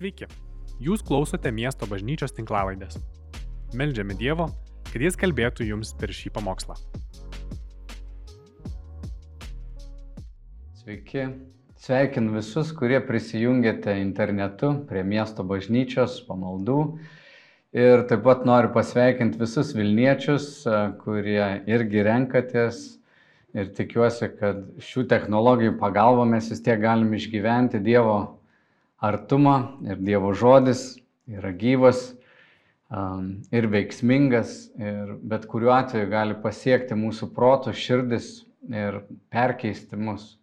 Sveiki, 0.00 0.24
jūs 0.80 1.02
klausote 1.04 1.50
miesto 1.52 1.84
bažnyčios 1.84 2.32
tinklavaidės. 2.32 2.94
Meldžiame 3.76 4.14
Dievo, 4.16 4.46
kad 4.86 5.02
Jis 5.04 5.18
kalbėtų 5.20 5.66
jums 5.68 5.90
per 6.00 6.08
šį 6.16 6.32
pamokslą. 6.38 6.78
Sveiki, 10.80 11.26
sveikinu 11.84 12.32
visus, 12.38 12.72
kurie 12.80 13.02
prisijungėte 13.04 13.98
internetu 14.00 14.72
prie 14.88 15.04
miesto 15.04 15.44
bažnyčios 15.44 16.16
pamaldų. 16.30 16.80
Ir 17.76 18.08
taip 18.08 18.24
pat 18.24 18.48
noriu 18.48 18.72
pasveikinti 18.72 19.44
visus 19.44 19.76
Vilniečius, 19.76 20.50
kurie 21.04 21.44
irgi 21.68 22.08
renkatės. 22.08 22.86
Ir 23.52 23.68
tikiuosi, 23.76 24.32
kad 24.40 24.64
šių 24.80 25.10
technologijų 25.12 25.76
pagalba 25.76 26.24
mes 26.24 26.48
vis 26.48 26.64
tiek 26.64 26.80
galim 26.80 27.12
išgyventi 27.20 27.84
Dievo 27.84 28.39
artumą 29.00 29.56
ir 29.88 30.00
Dievo 30.04 30.32
žodis 30.36 30.98
yra 31.30 31.52
gyvas 31.56 32.10
ir 33.54 33.68
veiksmingas 33.70 34.70
ir 34.78 35.14
bet 35.22 35.46
kuriuo 35.50 35.72
atveju 35.76 36.10
gali 36.10 36.36
pasiekti 36.42 36.98
mūsų 36.98 37.30
protų, 37.36 37.74
širdis 37.76 38.30
ir 38.66 39.02
perkeisti 39.30 39.96
mus. 39.96 40.36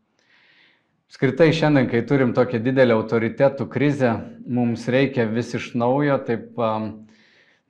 Skritai 1.11 1.53
šiandien, 1.55 1.87
kai 1.87 2.01
turim 2.07 2.33
tokią 2.35 2.59
didelę 2.63 2.95
autoritetų 2.97 3.67
krizę, 3.71 4.13
mums 4.43 4.87
reikia 4.91 5.27
vis 5.31 5.53
iš 5.55 5.69
naujo 5.79 6.17
taip 6.27 6.57
um, 6.59 6.89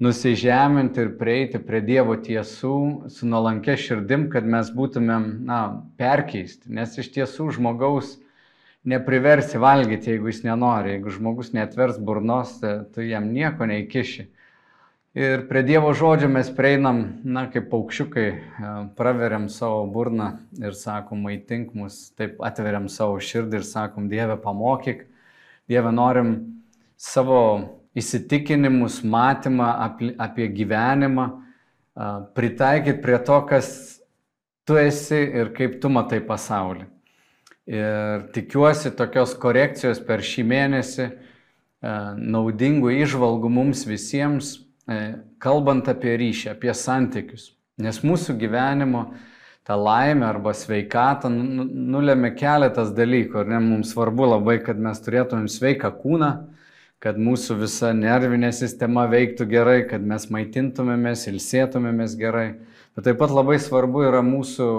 nusižeminti 0.01 1.03
ir 1.03 1.11
prieiti 1.19 1.61
prie 1.61 1.83
Dievo 1.85 2.15
tiesų 2.21 2.77
su 3.13 3.29
nuolankė 3.29 3.75
širdim, 3.77 4.27
kad 4.33 4.45
mes 4.45 4.71
būtumėm 4.73 5.27
na, 5.45 5.59
perkeisti. 6.01 6.69
Nes 6.73 6.97
iš 6.97 7.11
tiesų 7.13 7.51
žmogaus 7.57 8.15
nepriversi 8.85 9.57
valgyti, 9.57 10.13
jeigu 10.13 10.29
jis 10.31 10.43
nenori. 10.45 10.95
Jeigu 10.95 11.13
žmogus 11.15 11.53
netvers 11.55 11.97
burnos, 11.99 12.59
tai 12.61 12.79
tu 12.93 13.05
jam 13.05 13.31
nieko 13.33 13.67
neįkiši. 13.69 14.27
Ir 15.17 15.47
prie 15.49 15.63
Dievo 15.65 15.95
žodžio 15.97 16.27
mes 16.29 16.49
prieinam, 16.53 16.99
na, 17.25 17.47
kaip 17.49 17.71
paukščiukai, 17.71 18.25
praveriam 18.99 19.47
savo 19.49 19.87
burną 19.89 20.27
ir 20.61 20.75
sakom, 20.77 21.23
maitink 21.25 21.71
mus, 21.73 22.11
taip 22.13 22.37
atveriam 22.45 22.85
savo 22.91 23.17
širdį 23.17 23.57
ir 23.57 23.65
sakom, 23.65 24.11
Dieve 24.11 24.35
pamokyk, 24.43 25.07
Dieve 25.65 25.89
norim 25.95 26.35
savo 27.01 27.39
įsitikinimus, 27.97 29.01
matymą 29.01 29.71
apie 30.21 30.51
gyvenimą 30.53 31.25
pritaikyti 32.37 33.01
prie 33.01 33.17
to, 33.25 33.39
kas 33.49 33.71
tu 34.69 34.77
esi 34.77 35.17
ir 35.17 35.49
kaip 35.57 35.79
tu 35.81 35.89
matai 35.89 36.21
pasaulį. 36.21 36.85
Ir 37.67 38.27
tikiuosi 38.31 38.93
tokios 38.95 39.33
korekcijos 39.35 39.99
per 40.07 40.23
šį 40.23 40.43
mėnesį, 40.47 41.07
naudingų 41.83 42.93
išvalgų 43.03 43.51
mums 43.51 43.83
visiems, 43.87 44.53
kalbant 45.43 45.89
apie 45.91 46.15
ryšį, 46.19 46.53
apie 46.53 46.71
santykius. 46.71 47.51
Nes 47.77 47.99
mūsų 48.07 48.37
gyvenimo 48.39 49.09
ta 49.67 49.75
laimė 49.75 50.25
arba 50.29 50.53
sveikata 50.55 51.29
nu, 51.29 51.43
nu, 51.43 51.65
nulėmė 51.97 52.31
keletas 52.39 52.93
dalykų. 52.95 53.43
Ir 53.43 53.51
ne, 53.51 53.59
mums 53.61 53.91
svarbu 53.91 54.29
labai, 54.31 54.61
kad 54.63 54.79
mes 54.79 55.01
turėtumėm 55.03 55.49
sveiką 55.51 55.91
kūną, 55.99 56.31
kad 57.03 57.19
mūsų 57.21 57.59
visa 57.59 57.91
nervinė 57.93 58.53
sistema 58.55 59.05
veiktų 59.11 59.45
gerai, 59.51 59.81
kad 59.89 60.01
mes 60.07 60.29
maitintumėmės, 60.33 61.27
ilsėtumėmės 61.33 62.15
gerai. 62.17 62.47
Bet 62.95 63.09
taip 63.09 63.19
pat 63.19 63.35
labai 63.35 63.59
svarbu 63.61 64.07
yra 64.07 64.23
mūsų 64.25 64.69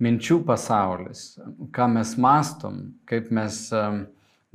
minčių 0.00 0.40
pasaulis, 0.48 1.34
ką 1.74 1.88
mes 1.94 2.14
mastom, 2.20 2.80
kaip 3.08 3.30
mes 3.34 3.60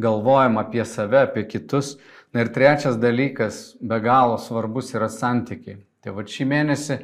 galvojam 0.01 0.57
apie 0.57 0.85
save, 0.85 1.25
apie 1.25 1.45
kitus. 1.47 1.95
Na 2.33 2.43
ir 2.43 2.51
trečias 2.51 2.97
dalykas, 2.99 3.77
be 3.79 3.99
galo 4.03 4.35
svarbus 4.41 4.91
yra 4.95 5.07
santykiai. 5.11 5.77
Tai 6.03 6.17
va 6.17 6.25
šį 6.27 6.47
mėnesį, 6.51 6.97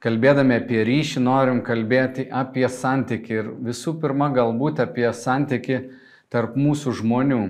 kalbėdami 0.00 0.60
apie 0.60 0.84
ryšį, 0.86 1.24
norim 1.26 1.64
kalbėti 1.66 2.28
apie 2.30 2.68
santykių 2.70 3.34
ir 3.34 3.50
visų 3.66 3.96
pirma 4.00 4.30
galbūt 4.36 4.84
apie 4.84 5.08
santykių 5.10 5.80
tarp 6.30 6.54
mūsų 6.56 6.94
žmonių. 7.00 7.42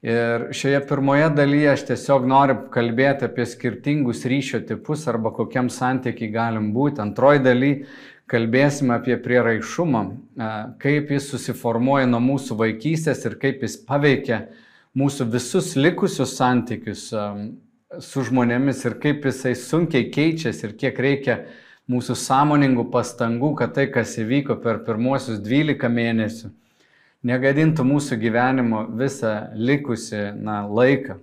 Ir 0.00 0.46
šioje 0.56 0.78
pirmoje 0.88 1.26
dalyje 1.36 1.72
aš 1.74 1.82
tiesiog 1.90 2.28
noriu 2.28 2.54
kalbėti 2.72 3.26
apie 3.26 3.44
skirtingus 3.48 4.22
ryšio 4.28 4.62
tipus 4.68 5.02
arba 5.12 5.32
kokiam 5.36 5.68
santykiai 5.72 6.30
galim 6.32 6.70
būti. 6.72 7.02
Antroji 7.04 7.42
daly 7.44 7.72
kalbėsime 8.30 8.94
apie 8.94 9.16
prieraišumą, 9.18 10.02
kaip 10.82 11.10
jis 11.10 11.30
susiformuoja 11.32 12.06
nuo 12.10 12.20
mūsų 12.22 12.56
vaikystės 12.60 13.24
ir 13.26 13.36
kaip 13.42 13.64
jis 13.66 13.74
paveikia 13.86 14.44
mūsų 14.98 15.26
visus 15.32 15.74
likusius 15.78 16.36
santykius 16.38 17.08
su 17.98 18.22
žmonėmis 18.28 18.84
ir 18.86 18.96
kaip 19.02 19.26
jisai 19.26 19.56
sunkiai 19.58 20.10
keičiasi 20.14 20.68
ir 20.68 20.76
kiek 20.78 21.02
reikia 21.02 21.40
mūsų 21.90 22.14
sąmoningų 22.14 22.86
pastangų, 22.92 23.54
kad 23.58 23.74
tai, 23.74 23.88
kas 23.90 24.14
įvyko 24.22 24.60
per 24.62 24.84
pirmuosius 24.86 25.40
12 25.42 25.90
mėnesių, 25.90 26.52
negadintų 27.26 27.86
mūsų 27.86 28.18
gyvenimo 28.20 28.84
visą 29.00 29.50
likusi 29.58 30.28
na, 30.38 30.62
laiką. 30.70 31.18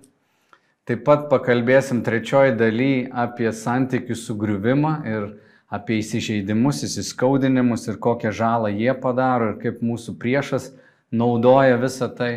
Taip 0.88 1.04
pat 1.04 1.26
pakalbėsim 1.32 2.02
trečioji 2.04 2.54
daly 2.56 2.92
apie 3.12 3.48
santykių 3.52 4.16
sugriuvimą 4.16 4.92
ir 5.08 5.26
apie 5.68 5.98
įsižeidimus, 6.02 6.82
įsiskaudinimus 6.86 7.88
ir 7.90 7.98
kokią 8.00 8.32
žalą 8.32 8.70
jie 8.72 8.94
padaro 8.96 9.52
ir 9.52 9.58
kaip 9.62 9.82
mūsų 9.84 10.16
priešas 10.20 10.70
naudoja 11.12 11.76
visą 11.80 12.08
tai. 12.14 12.32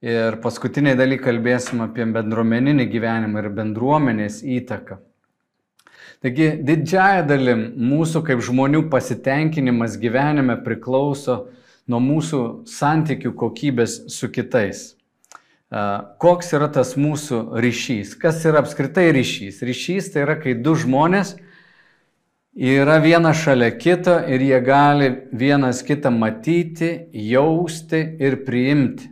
Ir 0.00 0.38
paskutiniai 0.40 0.96
daly 0.96 1.18
kalbėsim 1.20 1.82
apie 1.84 2.06
bendruomeninį 2.08 2.86
gyvenimą 2.88 3.42
ir 3.42 3.50
bendruomenės 3.52 4.40
įtaką. 4.48 4.96
Taigi 6.24 6.54
didžiaja 6.64 7.22
dalim 7.28 7.66
mūsų 7.80 8.22
kaip 8.24 8.40
žmonių 8.44 8.86
pasitenkinimas 8.92 9.98
gyvenime 10.00 10.56
priklauso 10.64 11.36
nuo 11.88 12.00
mūsų 12.00 12.40
santykių 12.68 13.34
kokybės 13.36 13.98
su 14.12 14.28
kitais. 14.32 14.82
Koks 15.70 16.50
yra 16.56 16.66
tas 16.72 16.96
mūsų 16.98 17.60
ryšys? 17.62 18.16
Kas 18.20 18.40
yra 18.48 18.64
apskritai 18.64 19.10
ryšys? 19.14 19.60
Ryšys 19.64 20.10
tai 20.14 20.24
yra, 20.24 20.36
kai 20.40 20.56
du 20.58 20.74
žmonės 20.74 21.36
yra 22.68 22.98
viena 23.00 23.32
šalia 23.32 23.70
kito 23.78 24.18
ir 24.28 24.42
jie 24.44 24.58
gali 24.60 25.08
vienas 25.32 25.80
kitą 25.82 26.10
matyti, 26.12 27.06
jausti 27.12 28.02
ir 28.20 28.42
priimti. 28.44 29.08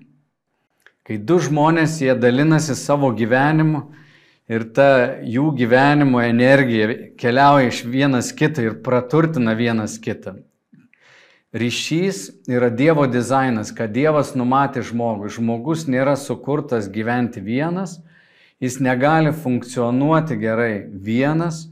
Kai 1.00 1.16
du 1.16 1.38
žmonės 1.40 1.94
jie 2.04 2.12
dalinasi 2.12 2.76
savo 2.76 3.08
gyvenimu 3.16 3.86
ir 4.52 4.66
ta 4.76 4.90
jų 5.24 5.54
gyvenimo 5.56 6.20
energija 6.20 6.90
keliauja 7.16 7.70
iš 7.70 7.86
vienas 7.88 8.34
kito 8.36 8.60
ir 8.60 8.82
praturtina 8.84 9.54
vienas 9.56 9.96
kitą. 9.96 10.36
Ryšys 11.56 12.44
yra 12.52 12.68
Dievo 12.68 13.06
dizainas, 13.08 13.72
kad 13.72 13.94
Dievas 13.96 14.34
numatė 14.36 14.82
žmogų. 14.84 15.30
Žmogus 15.32 15.86
nėra 15.88 16.12
sukurtas 16.20 16.90
gyventi 16.92 17.40
vienas, 17.40 17.96
jis 18.60 18.76
negali 18.84 19.32
funkcionuoti 19.32 20.36
gerai 20.36 20.84
vienas, 20.92 21.64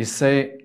jisai 0.00 0.59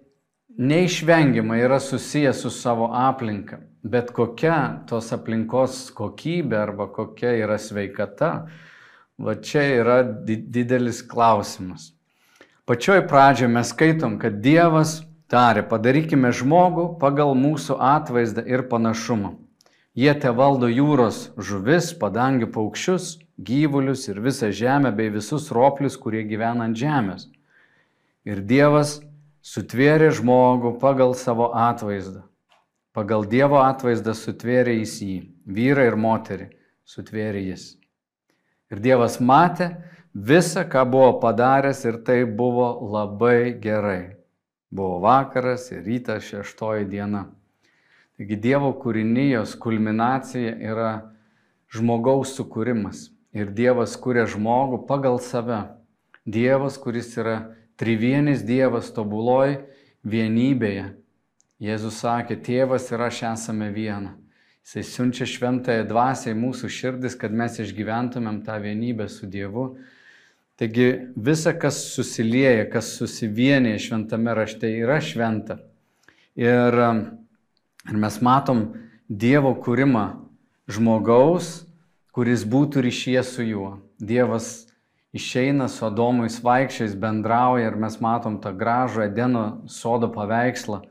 neišvengiamai 0.57 1.59
yra 1.61 1.79
susijęs 1.79 2.41
su 2.41 2.49
savo 2.49 2.89
aplinka. 2.93 3.59
Bet 3.83 4.11
kokia 4.11 4.85
tos 4.89 5.11
aplinkos 5.13 5.91
kokybė 5.93 6.57
arba 6.57 6.87
kokia 6.89 7.35
yra 7.43 7.57
sveikata, 7.61 8.31
va 9.17 9.35
čia 9.35 9.65
yra 9.81 9.97
didelis 10.25 11.03
klausimas. 11.05 11.91
Pačioj 12.65 13.03
pradžioje 13.07 13.51
mes 13.53 13.69
skaitom, 13.69 14.17
kad 14.17 14.39
Dievas 14.41 15.03
tarė, 15.29 15.61
padarykime 15.69 16.31
žmogų 16.33 16.95
pagal 17.01 17.35
mūsų 17.37 17.77
atvaizdą 17.77 18.45
ir 18.49 18.65
panašumą. 18.71 19.35
Jie 19.95 20.11
te 20.19 20.31
valdo 20.33 20.67
jūros 20.67 21.29
žuvis, 21.37 21.93
padangių 21.99 22.49
paukščius, 22.51 23.19
gyvulius 23.37 24.09
ir 24.09 24.17
visą 24.23 24.49
žemę 24.51 24.91
bei 24.95 25.11
visus 25.13 25.51
roplius, 25.55 25.95
kurie 25.95 26.25
gyvena 26.27 26.65
ant 26.67 26.79
žemės. 26.79 27.29
Ir 28.25 28.41
Dievas 28.41 28.97
sutvėrė 29.45 30.09
žmogų 30.17 30.75
pagal 30.81 31.13
savo 31.17 31.51
atvaizdą. 31.53 32.23
Pagal 32.95 33.25
Dievo 33.29 33.59
atvaizdą 33.61 34.15
sutvėrė 34.17 34.79
jis 34.79 34.99
jį, 35.03 35.17
vyrą 35.45 35.89
ir 35.91 35.97
moterį 35.99 36.47
sutvėrė 36.87 37.43
jis. 37.51 37.65
Ir 38.71 38.81
Dievas 38.81 39.19
matė 39.21 39.69
visą, 40.15 40.63
ką 40.65 40.85
buvo 40.89 41.11
padaręs 41.21 41.83
ir 41.85 41.99
tai 42.07 42.23
buvo 42.25 42.69
labai 42.95 43.53
gerai. 43.61 44.15
Buvo 44.71 45.01
vakaras 45.03 45.69
ir 45.71 45.83
rytas 45.85 46.25
šeštoji 46.25 46.87
diena. 46.89 47.27
Taigi 48.15 48.39
Dievo 48.39 48.71
kūrinijos 48.79 49.53
kulminacija 49.59 50.55
yra 50.55 50.91
žmogaus 51.75 52.33
sukūrimas. 52.39 53.11
Ir 53.35 53.51
Dievas 53.51 53.97
kūrė 53.99 54.25
žmogų 54.31 54.85
pagal 54.87 55.19
save. 55.19 55.65
Dievas, 56.25 56.79
kuris 56.81 57.11
yra 57.19 57.35
trivienis 57.79 58.43
Dievas 58.45 58.91
tobuloj 58.95 59.59
vienybėje. 60.05 60.93
Jėzus 61.63 62.01
sakė, 62.03 62.37
tėvas 62.43 62.89
ir 62.91 63.03
aš 63.05 63.21
esame 63.31 63.71
viena. 63.73 64.15
Jisai 64.65 64.83
siunčia 64.83 65.27
šventąją 65.29 65.85
dvasę 65.87 66.31
į 66.33 66.39
mūsų 66.39 66.69
širdis, 66.73 67.15
kad 67.19 67.31
mes 67.31 67.59
išgyventumėm 67.61 68.41
tą 68.47 68.57
vienybę 68.63 69.05
su 69.13 69.29
Dievu. 69.29 69.75
Taigi 70.57 70.87
visa, 71.15 71.53
kas 71.53 71.77
susilieja, 71.93 72.65
kas 72.71 72.95
susivienyje 72.97 73.83
šventame 73.85 74.33
rašte, 74.35 74.71
yra 74.71 74.97
šventa. 75.03 75.59
Ir, 76.39 76.79
ir 77.85 77.99
mes 78.01 78.19
matom 78.25 78.65
Dievo 79.05 79.53
kūrimą 79.61 80.05
žmogaus, 80.71 81.67
kuris 82.15 82.47
būtų 82.47 82.87
ryšyje 82.87 83.23
su 83.27 83.45
juo. 83.45 83.71
Dievas 84.01 84.65
išeina 85.15 85.67
su 85.71 85.85
Adomu, 85.87 86.25
jis 86.27 86.41
vaikščiais 86.43 86.95
bendrauja 86.99 87.69
ir 87.69 87.77
mes 87.79 88.01
matom 88.03 88.35
tą 88.43 88.51
gražų 88.59 89.05
Edeno 89.07 89.45
sodo 89.71 90.09
paveikslą. 90.11 90.81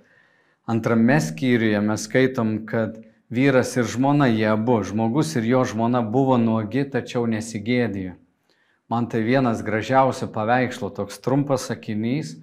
Antrame 0.65 1.19
skyriuje 1.21 1.81
mes 1.85 2.07
skaitom, 2.09 2.55
kad 2.65 2.97
vyras 3.29 3.75
ir 3.77 3.85
žmona, 3.85 4.31
jie 4.33 4.47
abu, 4.49 4.79
žmogus 4.81 5.35
ir 5.37 5.45
jo 5.51 5.61
žmona 5.69 6.01
buvo 6.15 6.39
nuogi, 6.41 6.87
tačiau 6.89 7.27
nesigėdėjo. 7.29 8.15
Man 8.89 9.09
tai 9.13 9.21
vienas 9.27 9.61
gražiausių 9.65 10.31
paveikslų, 10.33 10.89
toks 10.97 11.21
trumpas 11.25 11.67
sakinys, 11.69 12.37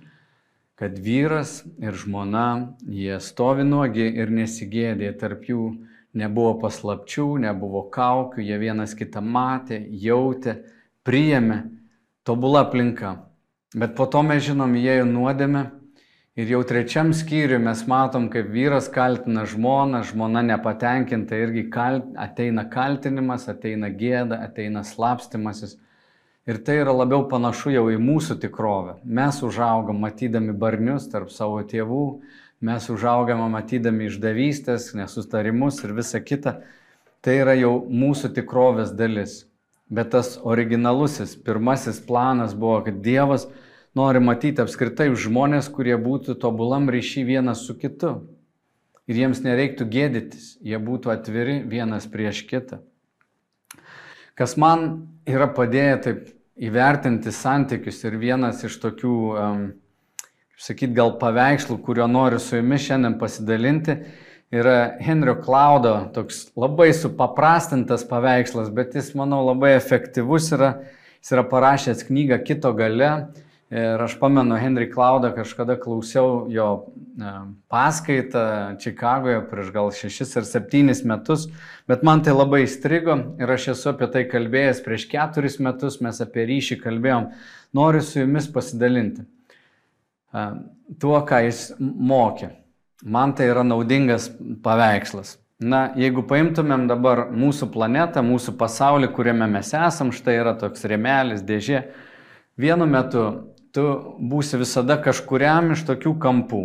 kad 0.78 1.00
vyras 1.01 1.63
ir 1.81 1.98
žmona, 1.98 2.75
jie 2.86 3.18
stovi 3.22 3.66
nuogi 3.66 4.06
ir 4.06 4.30
nesigėdė, 4.33 5.12
tarp 5.18 5.50
jų 5.50 5.66
nebuvo 6.18 6.54
paslapčių, 6.62 7.28
nebuvo 7.42 7.88
kaukių, 7.94 8.42
jie 8.45 8.57
vienas 8.62 8.94
kitą 8.98 9.22
matė, 9.25 9.81
jautė, 10.06 10.60
priėmė, 11.07 11.63
tobula 12.27 12.65
aplinka. 12.68 13.18
Bet 13.75 13.95
po 13.95 14.06
to 14.06 14.24
mes 14.24 14.44
žinom, 14.45 14.75
jie 14.75 15.00
jau 15.00 15.07
nuodėmė 15.07 15.69
Ir 16.39 16.48
jau 16.48 16.62
trečiam 16.63 17.09
skyriui 17.12 17.57
mes 17.59 17.81
matom, 17.92 18.30
kaip 18.31 18.48
vyras 18.53 18.86
kaltina 18.88 19.42
žmoną, 19.44 20.00
žmona 20.07 20.39
nepatenkinta 20.48 21.36
irgi 21.36 21.65
kalt, 21.74 22.06
ateina 22.15 22.63
kaltinimas, 22.71 23.50
ateina 23.51 23.89
gėda, 23.92 24.38
ateina 24.48 24.86
slapstimasis. 24.88 25.75
Ir 26.48 26.62
tai 26.63 26.77
yra 26.86 26.95
labiau 26.95 27.25
panašu 27.27 27.74
jau 27.75 27.83
į 27.92 28.00
mūsų 28.00 28.38
tikrovę. 28.45 28.95
Mes 29.04 29.42
užaugam 29.44 30.00
matydami 30.00 30.56
barnius 30.56 31.09
tarp 31.12 31.36
savo 31.36 31.59
tėvų, 31.68 32.06
mes 32.63 32.88
užaugam 32.95 33.44
matydami 33.51 34.07
išdavystės, 34.07 34.94
nesustarimus 34.95 35.83
ir 35.83 35.97
visa 36.00 36.24
kita. 36.24 36.62
Tai 37.19 37.39
yra 37.44 37.59
jau 37.59 37.75
mūsų 37.92 38.31
tikrovės 38.39 38.95
dalis. 38.95 39.42
Bet 39.91 40.13
tas 40.13 40.38
originalusis, 40.47 41.35
pirmasis 41.43 41.99
planas 42.07 42.53
buvo, 42.55 42.79
kad 42.85 43.01
Dievas 43.03 43.49
nori 43.97 44.21
matyti 44.23 44.63
apskritai 44.63 45.09
žmonės, 45.19 45.67
kurie 45.67 45.97
būtų 45.99 46.38
tobulam 46.39 46.88
ryšy 46.91 47.25
vienas 47.27 47.65
su 47.67 47.75
kitu. 47.75 48.21
Ir 49.11 49.19
jiems 49.19 49.41
nereiktų 49.43 49.89
gėdytis, 49.91 50.53
jie 50.63 50.79
būtų 50.79 51.11
atviri 51.11 51.57
vienas 51.67 52.07
prieš 52.07 52.45
kitą. 52.47 52.79
Kas 54.39 54.55
man 54.55 55.09
yra 55.27 55.49
padėję 55.51 55.97
taip 56.05 56.21
įvertinti 56.55 57.33
santykius 57.35 57.99
ir 58.07 58.15
vienas 58.21 58.63
iš 58.63 58.77
tokių, 58.79 59.15
um, 59.35 59.63
sakyt, 60.55 60.94
gal 60.95 61.17
paveikslų, 61.19 61.81
kurio 61.83 62.07
noriu 62.07 62.39
su 62.39 62.61
jumis 62.61 62.85
šiandien 62.85 63.17
pasidalinti, 63.19 63.97
yra 64.51 64.98
Henrio 65.03 65.38
Klaudo 65.42 65.94
toks 66.15 66.50
labai 66.59 66.92
supaprastintas 66.95 68.03
paveikslas, 68.07 68.71
bet 68.74 68.98
jis, 68.98 69.13
manau, 69.18 69.44
labai 69.48 69.75
efektyvus 69.77 70.51
yra. 70.57 70.74
Jis 71.21 71.36
yra 71.36 71.44
parašęs 71.45 72.07
knygą 72.07 72.39
kito 72.48 72.71
gale 72.74 73.12
Ir 73.71 74.01
aš 74.03 74.18
pamenu 74.19 74.57
Henry 74.59 74.89
Klaudą, 74.92 75.30
kažkada 75.31 75.77
klausiau 75.80 76.50
jo 76.51 76.65
e, 77.15 77.30
paskaitą 77.71 78.42
Čikagoje 78.83 79.45
prieš 79.48 79.69
gal 79.71 79.94
šešis 79.95 80.36
ar 80.42 80.48
septynis 80.50 81.06
metus, 81.07 81.45
bet 81.88 82.04
man 82.04 82.19
tai 82.19 82.33
labai 82.36 82.65
įstrigo 82.65 83.15
ir 83.39 83.54
aš 83.56 83.69
esu 83.71 83.94
apie 83.94 84.09
tai 84.12 84.25
kalbėjęs 84.27 84.83
prieš 84.83 85.06
keturis 85.13 85.56
metus, 85.63 86.01
mes 86.04 86.19
apie 86.19 86.44
ryšį 86.50 86.81
kalbėjom. 86.83 87.30
Noriu 87.80 88.04
su 88.04 88.19
jumis 88.19 88.51
pasidalinti 88.51 89.24
e, 89.24 90.45
tuo, 91.00 91.15
ką 91.24 91.39
jis 91.47 91.69
mokė. 91.80 92.51
Man 93.01 93.33
tai 93.36 93.50
yra 93.50 93.63
naudingas 93.65 94.30
paveikslas. 94.63 95.38
Na, 95.62 95.92
jeigu 95.98 96.24
paimtumėm 96.25 96.88
dabar 96.89 97.27
mūsų 97.38 97.68
planetą, 97.74 98.24
mūsų 98.25 98.56
pasaulį, 98.57 99.12
kuriame 99.13 99.45
mes 99.50 99.69
esam, 99.77 100.09
štai 100.13 100.39
yra 100.39 100.56
toks 100.57 100.88
remelis, 100.89 101.44
dėžė, 101.45 101.83
vienu 102.57 102.88
metu 102.89 103.25
tu 103.75 103.86
būsi 104.18 104.57
visada 104.62 104.98
kažkuriam 105.01 105.71
iš 105.75 105.86
tokių 105.88 106.15
kampų. 106.21 106.63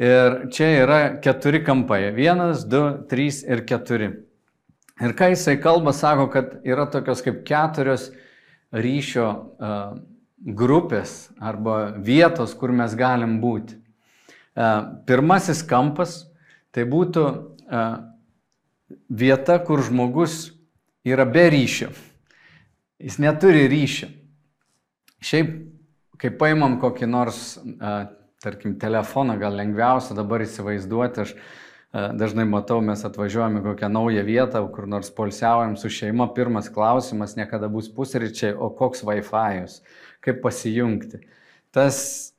Ir 0.00 0.36
čia 0.54 0.68
yra 0.84 1.00
keturi 1.20 1.60
kampai. 1.66 2.06
Vienas, 2.16 2.62
du, 2.64 2.80
trys 3.10 3.42
ir 3.44 3.64
keturi. 3.68 4.12
Ir 5.00 5.16
ką 5.16 5.32
jisai 5.34 5.58
kalba, 5.60 5.92
sako, 5.96 6.28
kad 6.32 6.54
yra 6.64 6.86
tokios 6.88 7.20
kaip 7.24 7.42
keturios 7.48 8.08
ryšio 8.72 9.26
uh, 9.26 9.98
grupės 10.40 11.32
arba 11.40 11.96
vietos, 11.98 12.54
kur 12.56 12.72
mes 12.72 12.94
galim 12.96 13.40
būti. 13.42 13.79
Uh, 14.50 15.02
pirmasis 15.06 15.62
kampas 15.66 16.24
tai 16.74 16.84
būtų 16.90 17.24
uh, 17.26 17.90
vieta, 19.08 19.58
kur 19.62 19.82
žmogus 19.86 20.50
yra 21.06 21.24
be 21.24 21.46
ryšio. 21.52 21.90
Jis 23.00 23.20
neturi 23.22 23.68
ryšio. 23.70 24.10
Šiaip 25.24 25.52
kai 26.20 26.30
paimam 26.36 26.76
kokį 26.80 27.08
nors, 27.08 27.40
tarkim, 28.42 28.76
telefoną, 28.80 29.38
gal 29.40 29.56
lengviausia 29.56 30.16
dabar 30.16 30.44
įsivaizduoti, 30.44 31.24
aš 31.24 31.34
dažnai 32.20 32.44
matau, 32.46 32.78
mes 32.84 33.02
atvažiuojame 33.06 33.62
kokią 33.64 33.88
naują 33.90 34.24
vietą, 34.26 34.62
kur 34.74 34.86
nors 34.90 35.10
polsiaujam 35.14 35.76
su 35.80 35.90
šeima, 35.90 36.28
pirmas 36.36 36.68
klausimas 36.72 37.34
niekada 37.38 37.70
bus 37.72 37.88
pusryčiai, 37.92 38.52
o 38.54 38.70
koks 38.76 39.02
Wi-Fi'us, 39.06 39.80
kaip 40.24 40.42
pasijungti. 40.44 41.24
Tas 41.74 41.96
e, 41.98 42.29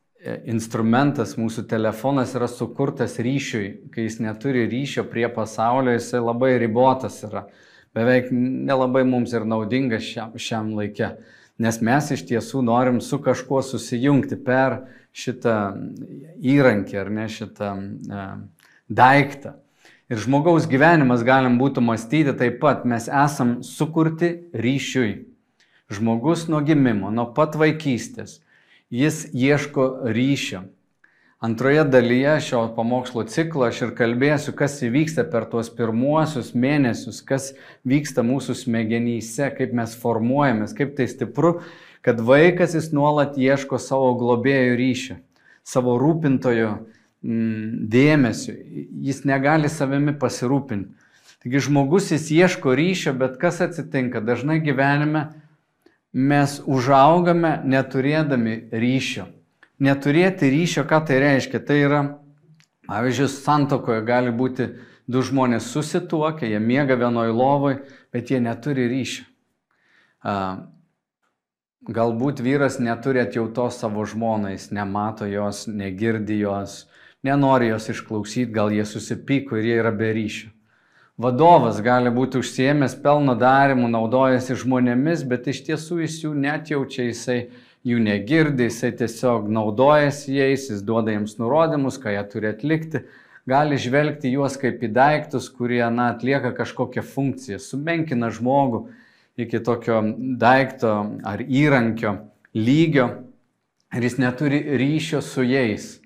instrumentas, 0.45 1.35
mūsų 1.39 1.65
telefonas 1.69 2.35
yra 2.37 2.47
sukurtas 2.51 3.17
ryšiui, 3.21 3.91
kai 3.93 4.05
jis 4.05 4.19
neturi 4.21 4.67
ryšio 4.69 5.05
prie 5.09 5.27
pasaulio, 5.33 5.95
jisai 5.97 6.21
labai 6.21 6.55
ribotas 6.61 7.21
yra, 7.25 7.47
beveik 7.95 8.29
nelabai 8.31 9.03
mums 9.07 9.33
ir 9.33 9.47
naudingas 9.49 10.05
šiam, 10.05 10.35
šiam 10.37 10.75
laikė 10.77 11.15
nes 11.61 11.79
mes 11.83 12.11
iš 12.15 12.23
tiesų 12.29 12.63
norim 12.65 12.99
su 13.03 13.19
kažkuo 13.21 13.61
susijungti 13.65 14.39
per 14.45 14.81
šitą 15.13 15.57
įrankį 16.53 17.01
ar 17.01 17.11
ne 17.13 17.27
šitą 17.29 17.71
e, 17.77 18.27
daiktą. 18.89 19.57
Ir 20.11 20.19
žmogaus 20.19 20.67
gyvenimas 20.67 21.23
galim 21.23 21.57
būtų 21.59 21.83
mąstyti 21.85 22.33
taip 22.39 22.59
pat, 22.63 22.83
mes 22.87 23.07
esam 23.07 23.59
sukurti 23.63 24.33
ryšiui. 24.51 25.11
Žmogus 25.91 26.47
nuo 26.51 26.59
gimimo, 26.63 27.11
nuo 27.11 27.29
pat 27.35 27.55
vaikystės, 27.59 28.39
jis 28.91 29.25
ieško 29.33 30.01
ryšio. 30.03 30.61
Antroje 31.41 31.83
dalyje 31.83 32.39
šio 32.39 32.59
pamokslo 32.75 33.23
ciklo 33.23 33.65
aš 33.65 33.79
ir 33.81 33.93
kalbėsiu, 33.97 34.51
kas 34.53 34.75
įvyksta 34.85 35.23
per 35.31 35.47
tuos 35.49 35.71
pirmuosius 35.73 36.51
mėnesius, 36.53 37.23
kas 37.25 37.47
vyksta 37.87 38.21
mūsų 38.21 38.53
smegenyse, 38.59 39.47
kaip 39.57 39.73
mes 39.73 39.95
formuojamės, 39.97 40.75
kaip 40.77 40.93
tai 40.99 41.07
stipru, 41.09 41.55
kad 42.05 42.21
vaikas 42.21 42.75
jis 42.77 42.91
nuolat 42.93 43.39
ieško 43.41 43.79
savo 43.81 44.11
globėjų 44.19 44.77
ryšio, 44.77 45.17
savo 45.65 45.97
rūpintojo 45.97 46.75
mm, 46.77 47.89
dėmesio, 47.89 48.53
jis 49.09 49.23
negali 49.25 49.71
savimi 49.71 50.13
pasirūpinti. 50.13 50.93
Taigi 51.41 51.63
žmogus 51.65 52.11
jis 52.13 52.27
ieško 52.35 52.75
ryšio, 52.77 53.15
bet 53.17 53.39
kas 53.41 53.63
atsitinka? 53.65 54.21
Dažnai 54.21 54.59
gyvenime 54.61 55.31
mes 56.13 56.57
užaugame 56.65 57.59
neturėdami 57.65 58.57
ryšio 58.71 59.27
neturėti 59.81 60.49
ryšio, 60.53 60.85
ką 60.87 61.01
tai 61.07 61.19
reiškia? 61.23 61.61
Tai 61.65 61.77
yra, 61.81 62.01
pavyzdžiui, 62.89 63.29
santokoje 63.33 64.03
gali 64.05 64.33
būti 64.35 64.69
du 65.11 65.23
žmonės 65.25 65.71
susituokę, 65.73 66.47
jie 66.47 66.61
miega 66.61 66.97
vienoj 66.99 67.33
lovoj, 67.33 67.81
bet 68.13 68.31
jie 68.31 68.41
neturi 68.43 68.87
ryšio. 68.91 69.25
Galbūt 71.81 72.43
vyras 72.45 72.77
neturi 72.77 73.23
atjautos 73.23 73.79
savo 73.81 74.05
žmonai, 74.05 74.53
jis 74.53 74.69
nemato 74.69 75.25
jos, 75.25 75.65
negirdi 75.65 76.37
jos, 76.43 76.83
nenori 77.25 77.71
jos 77.71 77.89
išklausyti, 77.95 78.53
gal 78.53 78.69
jie 78.69 78.85
susipyko 78.85 79.57
ir 79.57 79.71
jie 79.71 79.79
yra 79.81 79.93
be 79.95 80.11
ryšio. 80.13 80.51
Vadovas 81.21 81.77
gali 81.85 82.09
būti 82.09 82.39
užsiemęs 82.41 82.95
pelno 83.03 83.35
darimu, 83.37 83.85
naudojasi 83.91 84.55
žmonėmis, 84.57 85.21
bet 85.29 85.49
iš 85.51 85.59
tiesų 85.67 85.99
jis 86.01 86.15
jų 86.23 86.31
net 86.33 86.71
jaučia, 86.71 87.05
jisai 87.11 87.35
jų 87.85 87.99
negirdi, 88.01 88.65
jisai 88.69 88.89
tiesiog 88.97 89.45
naudojasi 89.53 90.33
jais, 90.39 90.65
jis 90.71 90.81
duoda 90.85 91.13
jiems 91.13 91.37
nurodymus, 91.37 91.99
ką 92.01 92.15
jie 92.15 92.23
turi 92.31 92.49
atlikti, 92.49 93.03
gali 93.49 93.77
žvelgti 93.77 94.33
juos 94.33 94.57
kaip 94.61 94.81
į 94.81 94.89
daiktus, 94.95 95.51
kurie 95.53 95.83
na, 95.93 96.09
atlieka 96.15 96.55
kažkokią 96.57 97.05
funkciją, 97.05 97.61
sumenkina 97.61 98.31
žmogų 98.33 98.87
iki 99.41 99.61
tokio 99.61 100.01
daikto 100.41 100.95
ar 101.21 101.45
įrankio 101.45 102.17
lygio 102.57 103.11
ir 103.93 104.09
jis 104.09 104.17
neturi 104.21 104.63
ryšio 104.81 105.21
su 105.21 105.45
jais. 105.45 106.00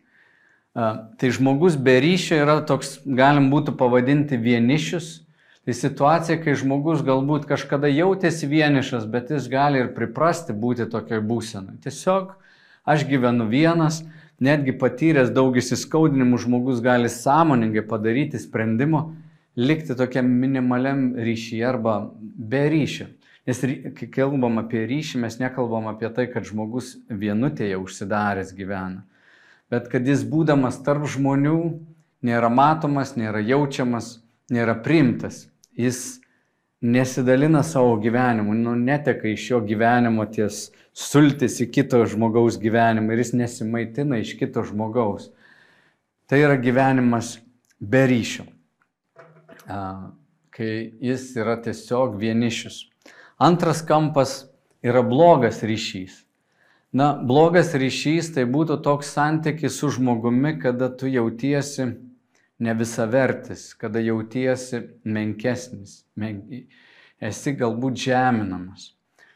Tai 0.76 1.30
žmogus 1.32 1.78
be 1.80 1.96
ryšio 2.04 2.42
yra 2.44 2.58
toks, 2.68 2.98
galim 3.08 3.48
būtų 3.54 3.78
pavadinti 3.80 4.36
vienišius, 4.36 5.26
Tai 5.66 5.74
situacija, 5.74 6.38
kai 6.44 6.54
žmogus 6.54 7.00
galbūt 7.02 7.48
kažkada 7.50 7.90
jautėsi 7.90 8.46
vienišas, 8.46 9.08
bet 9.10 9.32
jis 9.34 9.48
gali 9.50 9.80
ir 9.82 9.96
priprasti 9.96 10.54
būti 10.54 10.86
tokioj 10.92 11.24
būsenai. 11.26 11.80
Tiesiog 11.82 12.36
aš 12.86 13.06
gyvenu 13.10 13.48
vienas, 13.50 14.04
netgi 14.38 14.76
patyręs 14.78 15.32
daug 15.34 15.58
įsiskaudinimų 15.58 16.38
žmogus 16.44 16.84
gali 16.86 17.10
sąmoningai 17.10 17.82
padaryti 17.90 18.38
sprendimą 18.44 19.08
likti 19.58 19.98
tokiam 19.98 20.30
minimaliam 20.30 21.16
ryšyje 21.18 21.66
arba 21.66 21.98
be 22.22 22.62
ryšio. 22.70 23.10
Nes 23.50 23.66
kai 23.98 24.12
kalbam 24.14 24.62
apie 24.62 24.86
ryšį, 24.86 25.24
mes 25.26 25.40
nekalbam 25.42 25.90
apie 25.90 26.14
tai, 26.14 26.28
kad 26.30 26.46
žmogus 26.46 26.94
vienutėje 27.10 27.82
užsidaręs 27.82 28.54
gyvena, 28.54 29.02
bet 29.72 29.90
kad 29.92 30.08
jis 30.08 30.24
būdamas 30.28 30.82
tarp 30.86 31.08
žmonių 31.10 31.60
nėra 32.26 32.50
matomas, 32.50 33.16
nėra 33.18 33.42
jaučiamas, 33.46 34.20
nėra 34.52 34.78
primtas 34.86 35.46
jis 35.76 36.20
nesidalina 36.82 37.64
savo 37.64 37.96
gyvenimu, 37.98 38.54
nu, 38.54 38.76
neteka 38.76 39.28
iš 39.28 39.50
jo 39.52 39.62
gyvenimo 39.66 40.26
ties 40.32 40.70
sultis 40.94 41.60
į 41.64 41.70
kito 41.74 42.02
žmogaus 42.08 42.60
gyvenimą 42.62 43.14
ir 43.14 43.24
jis 43.24 43.34
nesimaitina 43.36 44.20
iš 44.22 44.36
kito 44.40 44.64
žmogaus. 44.64 45.32
Tai 46.30 46.40
yra 46.42 46.58
gyvenimas 46.58 47.36
be 47.80 48.06
ryšio, 48.10 48.46
kai 50.56 50.70
jis 51.04 51.28
yra 51.38 51.58
tiesiog 51.62 52.16
vienišius. 52.22 52.86
Antras 53.42 53.84
kampas 53.86 54.46
yra 54.86 55.04
blogas 55.06 55.62
ryšys. 55.66 56.24
Na, 56.96 57.10
blogas 57.20 57.74
ryšys 57.76 58.30
tai 58.38 58.46
būtų 58.48 58.78
toks 58.80 59.10
santykis 59.18 59.82
su 59.82 59.90
žmogumi, 59.92 60.54
kada 60.62 60.88
tu 60.88 61.10
jautiesi 61.12 61.90
ne 62.64 62.74
visavertis, 62.80 63.74
kada 63.76 64.00
jautiesi 64.00 64.80
menkesnis, 65.04 66.06
men... 66.16 66.38
esi 67.20 67.52
galbūt 67.60 68.00
žeminamas. 68.00 68.94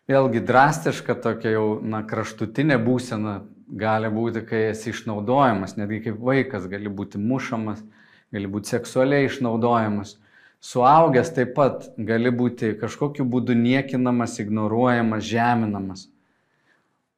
Vėlgi 0.08 0.39
drastiška 0.48 1.18
tokia 1.20 1.51
jau 1.58 1.66
na, 1.84 2.00
kraštutinė 2.08 2.78
būsena 2.86 3.34
gali 3.82 4.08
būti, 4.13 4.46
kai 4.48 4.62
esi 4.70 4.94
išnaudojamas, 4.94 5.75
netgi 5.75 6.00
kaip 6.08 6.22
vaikas 6.30 6.68
gali 6.72 6.88
būti 6.88 7.20
mušamas, 7.20 7.82
gali 8.32 8.48
būti 8.48 8.72
seksualiai 8.72 9.28
išnaudojamas. 9.28 10.16
Suaugęs 10.63 11.34
taip 11.36 11.51
pat 11.60 11.92
gali 11.98 12.32
būti 12.32 12.72
kažkokiu 12.80 13.28
būdu 13.28 13.56
niekinamas, 13.60 14.39
ignoruojamas, 14.39 15.28
žeminamas. 15.28 16.08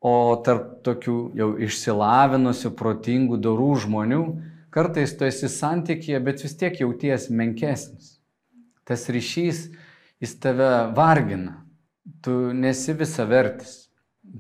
O 0.02 0.14
tarp 0.46 0.80
tokių 0.86 1.18
jau 1.38 1.52
išsilavinusių, 1.62 2.72
protingų, 2.78 3.38
dorų 3.38 3.74
žmonių 3.84 4.24
Kartais 4.72 5.12
tu 5.20 5.28
esi 5.28 5.50
santykėje, 5.52 6.20
bet 6.24 6.44
vis 6.46 6.54
tiek 6.56 6.78
jauties 6.80 7.28
menkesnis. 7.28 8.14
Tas 8.88 9.04
ryšys, 9.12 9.66
jis 10.24 10.36
tave 10.40 10.70
vargina. 10.96 11.58
Tu 12.24 12.32
nesi 12.56 12.96
visavertis. 12.96 13.74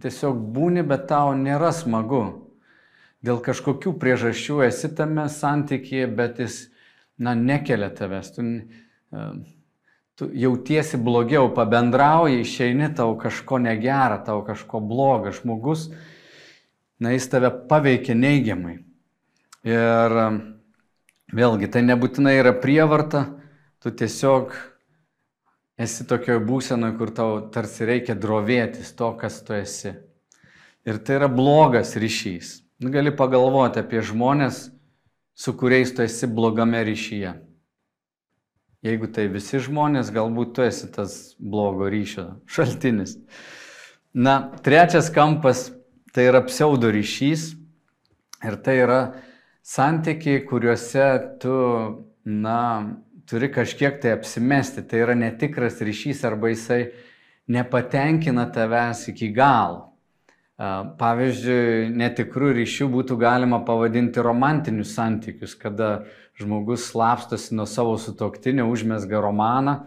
Tiesiog 0.01 0.39
būni, 0.55 0.85
bet 0.87 1.09
tau 1.09 1.33
nėra 1.35 1.73
smagu. 1.75 2.23
Dėl 3.21 3.41
kažkokių 3.43 3.91
priežasčių 3.99 4.61
esi 4.69 4.89
tame 4.95 5.27
santykėje, 5.29 6.07
bet 6.15 6.39
jis, 6.39 6.61
na, 7.19 7.35
nekelia 7.35 7.91
tavęs. 7.91 8.31
Tu, 8.37 8.47
tu 10.21 10.29
jautiesi 10.37 10.99
blogiau, 11.01 11.47
pabendrauji, 11.49 12.43
išeini, 12.43 12.91
tau 12.93 13.15
kažko 13.17 13.57
negera, 13.57 14.19
tau 14.21 14.43
kažko 14.45 14.77
bloga. 14.85 15.31
Žmogus, 15.33 15.87
na, 17.01 17.15
jis 17.15 17.25
tave 17.31 17.49
paveikia 17.65 18.13
neigiamai. 18.13 18.75
Ir 19.65 20.17
um, 20.21 20.37
vėlgi, 21.33 21.71
tai 21.73 21.81
nebūtinai 21.87 22.35
yra 22.37 22.53
prievarta, 22.53 23.23
tu 23.81 23.89
tiesiog 23.89 24.53
esi 25.81 26.05
tokioje 26.05 26.45
būsenoje, 26.45 26.99
kur 27.01 27.17
tau 27.17 27.41
tarsi 27.49 27.89
reikia 27.89 28.13
drovėtis 28.13 28.93
to, 28.93 29.09
kas 29.17 29.41
tu 29.41 29.57
esi. 29.57 29.95
Ir 30.85 31.01
tai 31.01 31.17
yra 31.17 31.33
blogas 31.33 31.97
ryšys. 31.97 32.59
Nu, 32.77 32.93
gali 32.93 33.09
pagalvoti 33.09 33.81
apie 33.81 34.05
žmonės, 34.05 34.67
su 35.33 35.57
kuriais 35.57 35.97
tu 35.97 36.05
esi 36.05 36.29
blogame 36.29 36.85
ryšyje. 36.85 37.39
Jeigu 38.81 39.11
tai 39.13 39.27
visi 39.29 39.59
žmonės, 39.61 40.09
galbūt 40.13 40.55
tu 40.57 40.63
esi 40.65 40.87
tas 40.89 41.35
blogo 41.37 41.85
ryšio 41.91 42.25
šaltinis. 42.49 43.19
Na, 44.13 44.39
trečias 44.65 45.11
kampas 45.13 45.69
tai 46.15 46.25
yra 46.31 46.41
pseudo 46.47 46.89
ryšys. 46.91 47.51
Ir 48.41 48.57
tai 48.65 48.79
yra 48.81 49.01
santykiai, 49.61 50.41
kuriuose 50.49 51.05
tu, 51.43 51.53
na, 52.25 52.57
turi 53.29 53.51
kažkiek 53.53 54.01
tai 54.01 54.15
apsimesti, 54.17 54.81
tai 54.81 55.03
yra 55.05 55.13
netikras 55.15 55.77
ryšys 55.85 56.25
arba 56.25 56.49
jisai 56.49 56.87
nepatenkina 57.53 58.47
tavęs 58.49 59.05
iki 59.13 59.29
galo. 59.35 59.91
Pavyzdžiui, 60.97 61.89
netikrų 61.97 62.51
ryšių 62.59 62.85
būtų 62.93 63.15
galima 63.17 63.63
pavadinti 63.65 64.21
romantinius 64.21 64.91
santykius, 64.93 65.55
kada 65.57 66.03
žmogus 66.41 66.89
slapstosi 66.91 67.55
nuo 67.55 67.67
savo 67.69 67.97
sutoktinio, 68.01 68.67
užmesga 68.71 69.21
romaną 69.23 69.81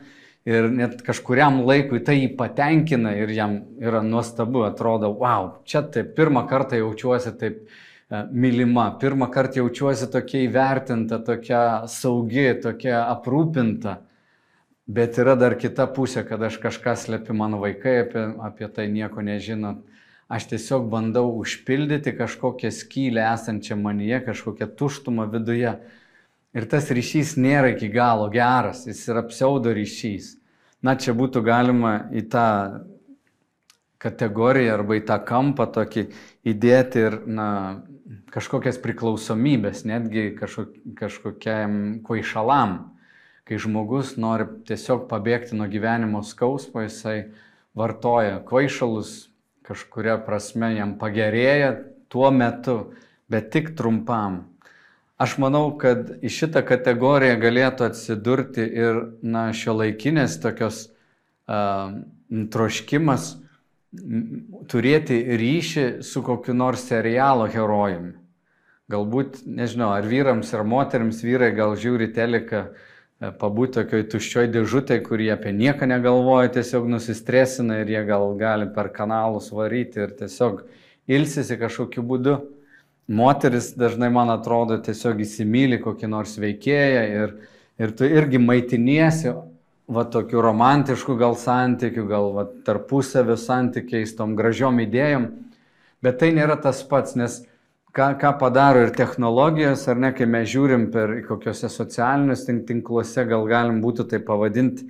ir 0.49 0.68
net 0.70 1.00
kažkuriam 1.04 1.62
laikui 1.64 2.02
tai 2.04 2.18
jį 2.20 2.34
patenkina 2.38 3.14
ir 3.16 3.32
jam 3.32 3.62
yra 3.80 4.02
nuostabu, 4.04 4.66
atrodo, 4.66 5.12
wow, 5.20 5.56
čia 5.64 5.82
taip 5.82 6.12
pirmą 6.18 6.44
kartą 6.50 6.80
jaučiuosi 6.82 7.32
taip 7.40 7.66
E, 8.11 8.28
mylima. 8.32 8.99
Pirmą 9.00 9.30
kartą 9.32 9.62
jaučiuosi 9.62 10.11
tokia 10.12 10.42
įvertinta, 10.44 11.18
tokia 11.25 11.61
saugi, 11.88 12.46
tokia 12.62 13.00
aprūpinta. 13.08 13.96
Bet 14.84 15.16
yra 15.18 15.32
dar 15.40 15.56
kita 15.56 15.87
pusė, 15.96 16.26
kad 16.28 16.42
aš 16.44 16.58
kažką 16.61 16.92
slepiu, 17.00 17.32
mano 17.38 17.62
vaikai 17.62 18.02
apie, 18.02 18.25
apie 18.44 18.68
tai 18.68 18.90
nieko 18.92 19.25
nežino. 19.25 19.78
Aš 20.28 20.50
tiesiog 20.52 20.87
bandau 20.92 21.30
užpildyti 21.40 22.12
kažkokią 22.18 22.70
skylę 22.73 23.25
esančią 23.32 23.78
manyje, 23.80 24.20
kažkokią 24.28 24.68
tuštumą 24.76 25.26
viduje. 25.32 25.73
Ir 26.54 26.68
tas 26.70 26.87
ryšys 26.94 27.34
nėra 27.40 27.73
iki 27.75 27.88
galo 27.90 28.28
geras, 28.30 28.84
jis 28.87 29.00
yra 29.11 29.25
pseudo 29.26 29.73
ryšys. 29.75 30.37
Na, 30.84 30.94
čia 30.94 31.14
būtų 31.16 31.42
galima 31.42 31.96
į 32.14 32.28
tą 32.30 32.49
kategoriją 34.04 34.76
arba 34.76 34.99
į 35.00 35.02
tą 35.08 35.16
kampą 35.26 35.66
tokį 35.75 36.04
įdėti 36.46 37.02
ir, 37.08 37.16
na, 37.26 37.49
kažkokias 38.34 38.78
priklausomybės, 38.84 39.82
netgi 39.88 40.28
kažkok, 40.38 40.76
kažkokiam 40.99 41.78
kvaišalam. 42.06 42.78
Kai 43.44 43.58
žmogus 43.61 44.14
nori 44.16 44.46
tiesiog 44.68 45.04
pabėgti 45.11 45.56
nuo 45.58 45.66
gyvenimo 45.68 46.23
skausmo, 46.25 46.84
jisai 46.87 47.34
vartoja 47.76 48.38
kvaišalus, 48.46 49.28
kažkuria 49.66 50.16
prasme 50.25 50.70
jam 50.78 50.94
pagerėja 51.00 51.75
tuo 52.12 52.30
metu, 52.32 52.94
bet 53.28 53.50
tik 53.52 53.75
trumpam. 53.76 54.53
Aš 55.21 55.37
manau, 55.38 55.68
kad 55.78 56.09
į 56.26 56.30
šitą 56.33 56.64
kategoriją 56.66 57.37
galėtų 57.38 57.87
atsidurti 57.87 58.64
ir 58.66 58.99
na, 59.23 59.47
šio 59.54 59.76
laikinės 59.78 60.40
tokios 60.42 60.88
uh, 61.47 61.94
troškimas 62.50 63.37
turėti 64.71 65.21
ryšį 65.38 65.85
su 66.02 66.23
kokiu 66.26 66.54
nors 66.56 66.83
serialo 66.88 67.47
herojumi. 67.50 68.14
Galbūt, 68.90 69.44
nežinau, 69.47 69.94
ar 69.97 70.04
vyrams, 70.04 70.50
ar 70.52 70.64
moteriams 70.68 71.23
vyrai 71.25 71.54
gal 71.56 71.73
žiūri 71.80 72.11
teleką, 72.12 72.64
e, 72.68 73.30
pabūti 73.40 73.78
tokioj 73.78 74.02
tuščioj 74.12 74.50
dėžutėje, 74.52 75.04
kurie 75.06 75.30
apie 75.33 75.54
nieką 75.56 75.88
negalvoja, 75.88 76.50
tiesiog 76.59 76.90
nusistresina 76.92 77.80
ir 77.80 77.94
jie 77.94 78.02
gal 78.11 78.35
gali 78.40 78.68
per 78.75 78.90
kanalus 78.92 79.49
varyti 79.54 80.02
ir 80.04 80.12
tiesiog 80.18 80.66
ilsisi 81.09 81.56
kažkokiu 81.61 82.04
būdu. 82.04 82.37
Moteris 83.06 83.75
dažnai, 83.76 84.08
man 84.08 84.32
atrodo, 84.32 84.78
tiesiog 84.80 85.18
įsimylį 85.20 85.82
kokį 85.82 86.08
nors 86.08 86.38
veikėją 86.40 87.02
ir, 87.12 87.34
ir 87.76 87.90
tu 87.96 88.08
irgi 88.08 88.40
maitiniesi, 88.40 89.34
va 89.92 90.06
tokių 90.08 90.40
romantiškų 90.40 91.16
gal 91.20 91.34
santykių, 91.37 92.04
gal 92.08 92.30
va, 92.32 92.46
tarpusavio 92.64 93.37
santykiais, 93.37 94.14
tom 94.16 94.32
gražiom 94.38 94.80
idėjom, 94.87 95.26
bet 96.04 96.16
tai 96.23 96.30
nėra 96.32 96.56
tas 96.56 96.80
pats, 96.88 97.12
nes 97.20 97.42
ką, 97.92 98.14
ką 98.20 98.30
padaro 98.40 98.87
ir 98.87 98.94
technologijos, 98.96 99.84
ar 99.92 100.00
ne, 100.00 100.11
kai 100.16 100.25
mes 100.25 100.49
žiūrim 100.49 100.88
per 100.94 101.12
kokiuose 101.28 101.68
socialiniuose 101.68 102.56
tinkluose, 102.64 103.26
gal 103.28 103.44
galim 103.50 103.82
būtų 103.84 104.08
tai 104.14 104.23
pavadinti 104.25 104.88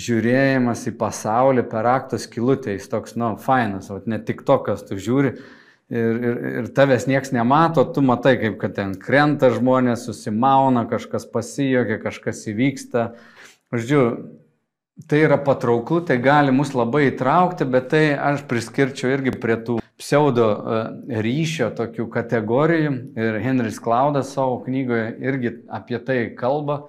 žiūrėjimas 0.00 0.88
į 0.88 0.94
pasaulį 0.98 1.66
per 1.68 1.86
akto 1.92 2.18
skilutę, 2.18 2.72
jis 2.72 2.88
toks, 2.90 3.18
nu, 3.20 3.34
fainas, 3.36 3.92
o 3.92 4.00
ne 4.08 4.18
tik 4.18 4.42
to, 4.48 4.56
kas 4.64 4.82
tu 4.88 4.96
žiūri 4.96 5.36
ir, 5.92 6.16
ir, 6.30 6.38
ir 6.60 6.70
tavęs 6.76 7.08
nieks 7.10 7.32
nemato, 7.34 7.84
tu 7.84 8.04
matai, 8.04 8.36
kaip 8.40 8.56
kad 8.62 8.76
ten 8.78 8.94
krenta 9.00 9.50
žmonės, 9.54 10.06
susimauna, 10.08 10.86
kažkas 10.90 11.28
pasijokia, 11.30 12.00
kažkas 12.02 12.44
įvyksta. 12.52 13.06
Žodžiu, 13.74 14.02
tai 15.10 15.24
yra 15.26 15.38
patrauklu, 15.42 16.00
tai 16.06 16.20
gali 16.22 16.54
mus 16.54 16.74
labai 16.76 17.08
įtraukti, 17.10 17.66
bet 17.68 17.90
tai 17.92 18.04
aš 18.14 18.44
priskirčiau 18.50 19.16
irgi 19.16 19.34
prie 19.40 19.58
tų 19.66 19.80
pseudo 19.98 20.46
e, 20.50 20.82
ryšio 21.22 21.70
tokių 21.74 22.06
kategorijų 22.10 22.92
ir 23.18 23.40
Henris 23.42 23.80
Klaudas 23.82 24.32
savo 24.34 24.60
knygoje 24.64 25.08
irgi 25.22 25.56
apie 25.70 25.98
tai 26.02 26.20
kalba. 26.38 26.84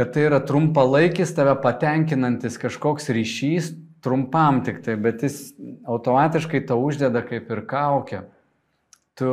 kad 0.00 0.14
tai 0.14 0.22
yra 0.30 0.38
trumpalaikis 0.40 1.34
tave 1.36 1.52
patenkinantis 1.60 2.54
kažkoks 2.56 3.10
ryšys, 3.12 3.74
trumpam 4.02 4.62
tik 4.64 4.80
tai, 4.84 4.96
bet 4.96 5.24
jis 5.24 5.52
automatiškai 5.88 6.62
tau 6.68 6.80
uždeda 6.86 7.22
kaip 7.26 7.50
ir 7.50 7.64
kaukę. 7.68 8.22
Tu 9.18 9.30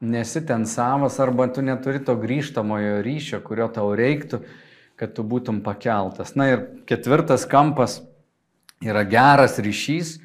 nesi 0.00 0.42
ten 0.46 0.66
savas 0.66 1.20
arba 1.20 1.48
tu 1.48 1.64
neturi 1.64 2.02
to 2.04 2.16
grįžtamojo 2.20 3.00
ryšio, 3.04 3.40
kurio 3.44 3.68
tau 3.72 3.94
reiktų, 3.96 4.42
kad 4.96 5.14
tu 5.16 5.24
būtum 5.24 5.62
pakeltas. 5.64 6.34
Na 6.36 6.50
ir 6.52 6.64
ketvirtas 6.88 7.46
kampas 7.48 8.00
yra 8.84 9.04
geras 9.08 9.58
ryšys. 9.60 10.18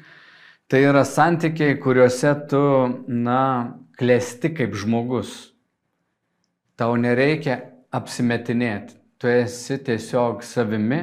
Tai 0.72 0.80
yra 0.80 1.02
santykiai, 1.04 1.76
kuriuose 1.76 2.30
tu, 2.48 2.62
na, 3.08 3.76
klesti 4.00 4.48
kaip 4.56 4.72
žmogus. 4.72 5.52
Tau 6.80 6.96
nereikia 6.96 7.58
apsimetinėti. 7.92 8.96
Tu 9.20 9.28
esi 9.28 9.76
tiesiog 9.84 10.40
savimi, 10.42 11.02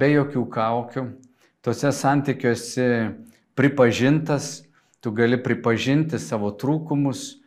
be 0.00 0.08
jokių 0.14 0.46
kaukių. 0.54 1.04
Tuose 1.64 1.92
santykiuose 1.96 2.86
pripažintas, 3.56 4.66
tu 5.00 5.12
gali 5.16 5.38
pripažinti 5.40 6.18
savo 6.20 6.50
trūkumus, 6.60 7.38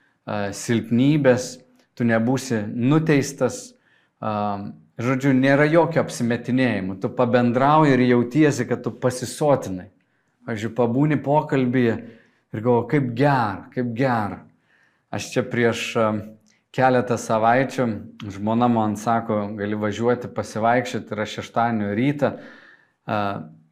silpnybės, 0.58 1.60
tu 1.94 2.06
nebūsi 2.08 2.64
nuteistas. 2.74 3.76
Žodžiu, 4.98 5.36
nėra 5.38 5.68
jokio 5.70 6.02
apsimetinėjimo. 6.02 6.96
Tu 6.98 7.12
pabendrauji 7.14 7.94
ir 7.94 8.04
jautiesi, 8.08 8.66
kad 8.66 8.82
tu 8.82 8.90
pasisotinai. 8.98 9.92
Pavyzdžiui, 10.48 10.72
pabūni 10.80 11.20
pokalbėje 11.22 11.94
ir 12.02 12.64
galvoju, 12.64 12.88
kaip 12.96 13.12
gera, 13.20 13.68
kaip 13.76 13.92
gera. 14.00 14.40
Aš 15.14 15.28
čia 15.36 15.44
prieš 15.46 15.92
keletą 16.74 17.20
savaičių 17.22 17.86
žmona 18.34 18.66
man 18.72 18.98
sako, 18.98 19.44
gali 19.60 19.78
važiuoti 19.78 20.34
pasivaikščioti 20.34 21.14
ir 21.14 21.24
aš 21.28 21.38
šeštadienio 21.38 21.94
rytą 22.02 22.34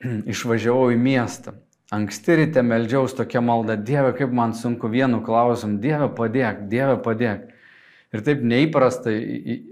išvažiavau 0.34 0.92
į 0.94 1.00
miestą. 1.02 1.56
Anksti 1.94 2.40
ryte 2.40 2.64
melžiaus 2.66 3.14
tokia 3.14 3.44
malda, 3.46 3.75
Dieve, 3.78 4.16
kaip 4.18 4.32
man 4.34 4.56
sunku 4.58 4.90
vienu 4.90 5.22
klausimu, 5.25 5.78
Dieve 5.84 6.10
padėk, 6.18 6.66
Dieve 6.72 6.98
padėk. 7.06 7.52
Ir 8.16 8.24
taip 8.25 8.42
neįprastai 8.48 9.16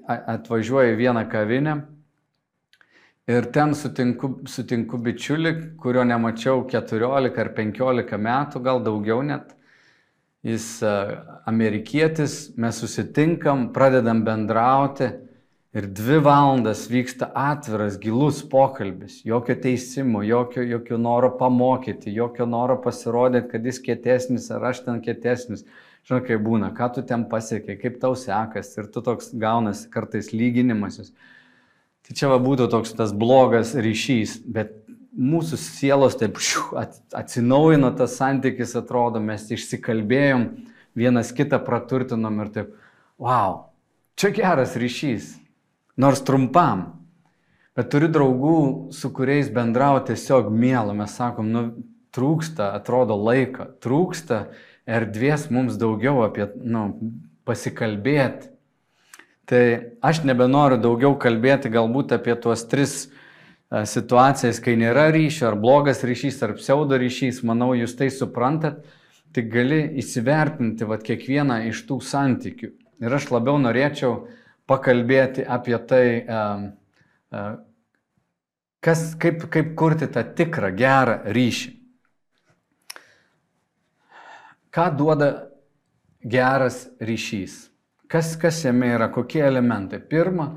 atvažiuoju 0.08 0.94
į 0.94 1.00
vieną 1.00 1.24
kavinę 1.32 1.76
ir 3.30 3.48
ten 3.56 3.72
sutinku, 3.78 4.34
sutinku 4.50 5.00
bičiulį, 5.00 5.54
kurio 5.80 6.04
nemačiau 6.08 6.66
14 6.70 7.40
ar 7.40 7.52
15 7.56 8.20
metų, 8.20 8.64
gal 8.64 8.84
daugiau 8.84 9.24
net. 9.24 9.54
Jis 10.44 10.84
amerikietis, 11.48 12.52
mes 12.60 12.82
susitinkam, 12.84 13.70
pradedam 13.74 14.26
bendrauti 14.28 15.08
Ir 15.74 15.88
dvi 15.90 16.20
valandas 16.22 16.84
vyksta 16.86 17.32
atviras, 17.34 17.96
gilus 17.98 18.44
pokalbis, 18.46 19.24
jokio 19.26 19.56
teisimo, 19.58 20.22
jokio, 20.22 20.62
jokio 20.62 21.00
noro 21.02 21.32
pamokyti, 21.40 22.14
jokio 22.14 22.46
noro 22.46 22.76
pasirodyti, 22.82 23.50
kad 23.50 23.66
jis 23.66 23.80
kietesnis 23.82 24.52
ar 24.54 24.68
aš 24.70 24.84
ten 24.86 25.02
kietesnis. 25.02 25.66
Žinai, 26.06 26.22
kaip 26.28 26.46
būna, 26.46 26.70
ką 26.78 26.92
tu 26.94 27.06
ten 27.10 27.26
pasiekiai, 27.32 27.80
kaip 27.82 27.98
tau 28.04 28.14
sekas 28.14 28.70
ir 28.78 28.92
tu 28.94 29.02
toks 29.02 29.32
gaunasi 29.34 29.90
kartais 29.90 30.30
lyginimasis. 30.36 31.10
Tai 32.06 32.20
čia 32.22 32.30
va 32.30 32.38
būtų 32.44 32.70
toks 32.70 32.94
tas 32.94 33.18
blogas 33.18 33.74
ryšys, 33.74 34.44
bet 34.46 34.76
mūsų 35.18 35.58
sielos 35.58 36.22
taip 36.22 36.38
šiu, 36.38 36.68
atsinaujino 37.18 37.96
tas 37.98 38.20
santykis, 38.22 38.78
atrodo, 38.78 39.24
mes 39.24 39.50
išsikalbėjom, 39.50 40.52
vienas 40.94 41.34
kitą 41.34 41.58
praturtinom 41.66 42.44
ir 42.46 42.58
taip, 42.60 42.76
wow, 43.18 43.72
čia 44.20 44.36
geras 44.36 44.78
ryšys 44.78 45.40
nors 45.98 46.24
trumpam. 46.26 46.86
Bet 47.74 47.90
turiu 47.90 48.10
draugų, 48.14 48.58
su 48.94 49.10
kuriais 49.14 49.50
bendrauti 49.54 50.14
tiesiog 50.14 50.52
mėla. 50.54 50.94
Mes 50.98 51.16
sakom, 51.18 51.50
nu, 51.50 51.64
trūksta, 52.14 52.70
atrodo, 52.78 53.18
laiko, 53.18 53.72
trūksta 53.82 54.44
erdvės 54.86 55.48
mums 55.54 55.80
daugiau 55.82 56.22
apie, 56.28 56.52
nu, 56.62 56.92
pasikalbėti. 57.48 58.52
Tai 59.50 59.64
aš 60.06 60.22
nebenoriu 60.24 60.78
daugiau 60.80 61.18
kalbėti 61.20 61.72
galbūt 61.74 62.14
apie 62.16 62.36
tuos 62.40 62.64
tris 62.70 62.94
e, 63.04 63.82
situacijas, 63.90 64.62
kai 64.64 64.78
nėra 64.80 65.10
ryšio, 65.12 65.50
ar 65.50 65.58
blogas 65.60 66.06
ryšys, 66.08 66.38
ar 66.46 66.54
pseudo 66.60 67.00
ryšys, 67.02 67.42
manau, 67.44 67.74
jūs 67.76 67.98
tai 68.00 68.08
suprantat, 68.14 68.86
tik 69.36 69.50
gali 69.52 69.82
įsivertinti 70.00 70.88
vat, 70.88 71.04
kiekvieną 71.04 71.60
iš 71.74 71.84
tų 71.90 72.00
santykių. 72.06 72.72
Ir 73.04 73.18
aš 73.18 73.28
labiau 73.34 73.58
norėčiau 73.60 74.14
pakalbėti 74.70 75.44
apie 75.44 75.78
tai, 75.90 76.06
kas, 78.84 79.06
kaip, 79.20 79.48
kaip 79.52 79.74
kurti 79.80 80.10
tą 80.12 80.24
tikrą, 80.38 80.72
gerą 80.78 81.18
ryšį. 81.36 81.74
Ką 84.74 84.88
duoda 84.98 85.30
geras 86.26 86.88
ryšys? 86.98 87.68
Kas, 88.10 88.36
kas 88.38 88.64
jame 88.66 88.90
yra, 88.96 89.10
kokie 89.14 89.44
elementai? 89.46 90.00
Pirma, 90.02 90.48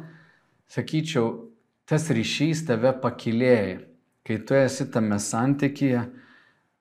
sakyčiau, 0.73 1.51
tas 1.89 2.09
ryšys 2.13 2.65
tave 2.69 2.95
pakilėja. 3.03 3.83
Kai 4.27 4.41
tu 4.43 4.57
esi 4.59 4.89
tame 4.91 5.21
santykyje, 5.23 6.01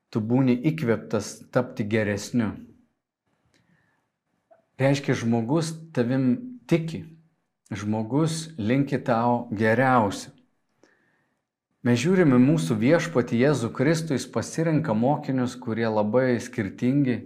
tu 0.09 0.21
būni 0.23 0.55
įkvėptas 0.71 1.51
tapti 1.53 1.85
geresniu. 1.85 2.53
Reiškia, 4.79 5.13
žmogus 5.15 5.69
tavim 5.95 6.25
tiki, 6.67 7.03
žmogus 7.71 8.49
linki 8.57 8.99
tau 9.01 9.47
geriausio. 9.51 10.31
Mes 11.85 11.99
žiūrime 12.01 12.39
mūsų 12.41 12.79
viešpati 12.81 13.37
Jėzų 13.37 13.69
Kristų, 13.77 14.15
jis 14.17 14.25
pasirenka 14.33 14.95
mokinius, 14.97 15.53
kurie 15.61 15.85
labai 15.85 16.39
skirtingi, 16.41 17.19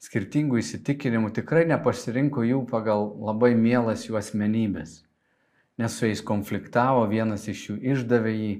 skirtingų 0.00 0.62
įsitikinimų, 0.62 1.34
tikrai 1.36 1.66
nepasirinko 1.68 2.46
jų 2.48 2.62
pagal 2.70 3.10
labai 3.20 3.52
mielas 3.52 4.06
jų 4.08 4.16
asmenybės. 4.22 5.02
Nes 5.80 5.96
su 5.96 6.08
jais 6.08 6.24
konfliktavo, 6.24 7.04
vienas 7.12 7.44
iš 7.48 7.66
jų 7.68 7.76
išdavė 7.92 8.32
jį. 8.32 8.54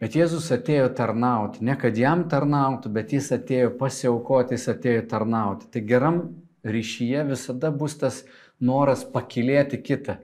Bet 0.00 0.16
Jėzus 0.16 0.48
atėjo 0.52 0.88
tarnauti, 0.96 1.60
ne 1.64 1.76
kad 1.80 1.96
jam 1.96 2.24
tarnautų, 2.28 2.92
bet 2.92 3.12
jis 3.12 3.30
atėjo 3.36 3.74
pasiaukoti, 3.80 4.56
jis 4.56 4.66
atėjo 4.72 5.04
tarnauti. 5.12 5.68
Tai 5.72 5.84
geram 5.84 6.18
ryšyje 6.64 7.28
visada 7.28 7.70
bus 7.72 7.98
tas 8.00 8.24
noras 8.64 9.04
pakilėti 9.04 9.80
kitą, 9.84 10.18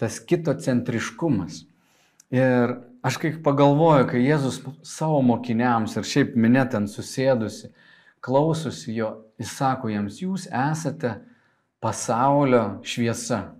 tas 0.00 0.18
kito 0.20 0.54
centriškumas. 0.60 1.64
Ir 2.34 2.74
aš 3.06 3.18
kai 3.22 3.32
pagalvoju, 3.42 4.08
kai 4.10 4.24
Jėzus 4.24 4.60
savo 4.86 5.20
mokiniams 5.22 5.94
ir 5.96 6.08
šiaip 6.08 6.34
minėtent 6.34 6.90
susėdusi, 6.90 7.70
klausosi 8.24 8.96
jo, 8.96 9.12
jis 9.38 9.52
sako 9.54 9.92
jiems, 9.92 10.18
jūs 10.24 10.48
esate 10.50 11.14
pasaulio 11.82 12.80
šviesa, 12.82 13.52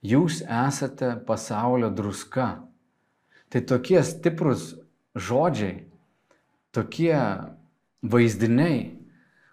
jūs 0.00 0.40
esate 0.44 1.12
pasaulio 1.28 1.90
druska. 1.92 2.48
Tai 3.50 3.60
tokie 3.66 4.00
stiprus 4.06 4.72
žodžiai, 5.18 5.82
tokie 6.72 7.18
vaizdiniai, 8.00 8.80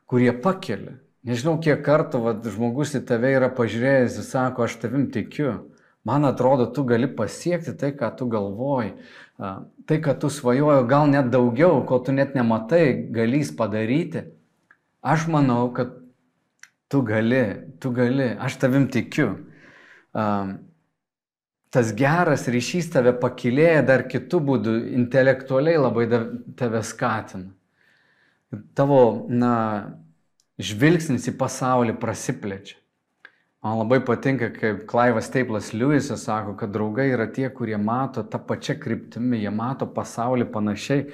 kurie 0.07 0.31
pakelia. 0.31 0.99
Nežinau, 1.27 1.57
kiek 1.59 1.81
kartų 1.83 2.21
vat, 2.23 2.45
žmogus 2.47 2.93
į 2.95 3.01
tave 3.07 3.33
yra 3.35 3.49
pažiūrėjęs 3.51 4.21
ir 4.21 4.23
sako, 4.23 4.63
aš 4.63 4.77
tavim 4.79 5.09
tikiu. 5.11 5.57
Man 6.07 6.23
atrodo, 6.23 6.69
tu 6.71 6.85
gali 6.87 7.09
pasiekti 7.11 7.73
tai, 7.75 7.91
ką 7.99 8.13
tu 8.15 8.29
galvoji. 8.31 8.93
Tai, 9.37 9.97
ką 10.05 10.13
tu 10.21 10.29
svajoji, 10.31 10.85
gal 10.87 11.09
net 11.11 11.27
daugiau, 11.33 11.81
ko 11.89 11.99
tu 11.99 12.15
net 12.15 12.31
nematai, 12.37 13.09
galys 13.11 13.51
padaryti. 13.51 14.23
Aš 15.03 15.27
manau, 15.33 15.67
kad 15.75 15.91
tu 16.87 17.03
gali, 17.03 17.43
tu 17.83 17.91
gali, 17.91 18.31
aš 18.39 18.55
tavim 18.63 18.87
tikiu. 18.87 19.33
Tas 21.75 21.91
geras 21.99 22.47
ryšys 22.47 22.87
tave 22.95 23.11
pakilėja 23.19 23.83
dar 23.83 24.07
kitų 24.07 24.39
būdų, 24.47 24.79
intelektualiai 24.95 25.75
labai 25.75 26.07
tave 26.55 26.87
skatina. 26.87 27.51
Tavo, 28.79 29.27
na, 29.27 29.53
žvilgsnis 30.61 31.29
į 31.29 31.37
pasaulį 31.37 31.97
prasiplečia. 32.01 32.77
Man 33.65 33.81
labai 33.81 33.97
patinka, 34.05 34.47
kaip 34.53 34.85
Klaivas 34.87 35.31
Teiplas 35.33 35.73
Liujisas 35.73 36.23
sako, 36.27 36.53
kad 36.59 36.71
draugai 36.71 37.09
yra 37.11 37.25
tie, 37.33 37.49
kurie 37.51 37.77
mato 37.81 38.21
tą 38.23 38.39
pačią 38.39 38.77
kryptimį, 38.79 39.41
jie 39.43 39.51
mato 39.51 39.87
pasaulį 39.91 40.45
panašiai, 40.53 41.07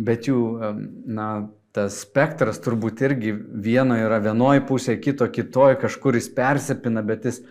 bet 0.00 0.30
jų, 0.30 0.38
na, 1.10 1.26
tas 1.76 2.00
spektras 2.06 2.62
turbūt 2.62 3.02
irgi 3.04 3.34
vieno 3.34 3.98
yra 3.98 4.20
vienoje 4.22 4.62
pusėje, 4.70 5.02
kito 5.02 5.28
kitoje, 5.30 5.76
kažkur 5.82 6.16
jis 6.18 6.30
persipina, 6.34 7.02
bet 7.06 7.28
jis 7.28 7.42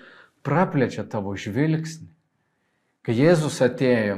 praplečia 0.44 1.06
tavo 1.08 1.36
žvilgsnį. 1.38 2.10
Kai 3.06 3.16
Jėzus 3.16 3.62
atėjo, 3.64 4.18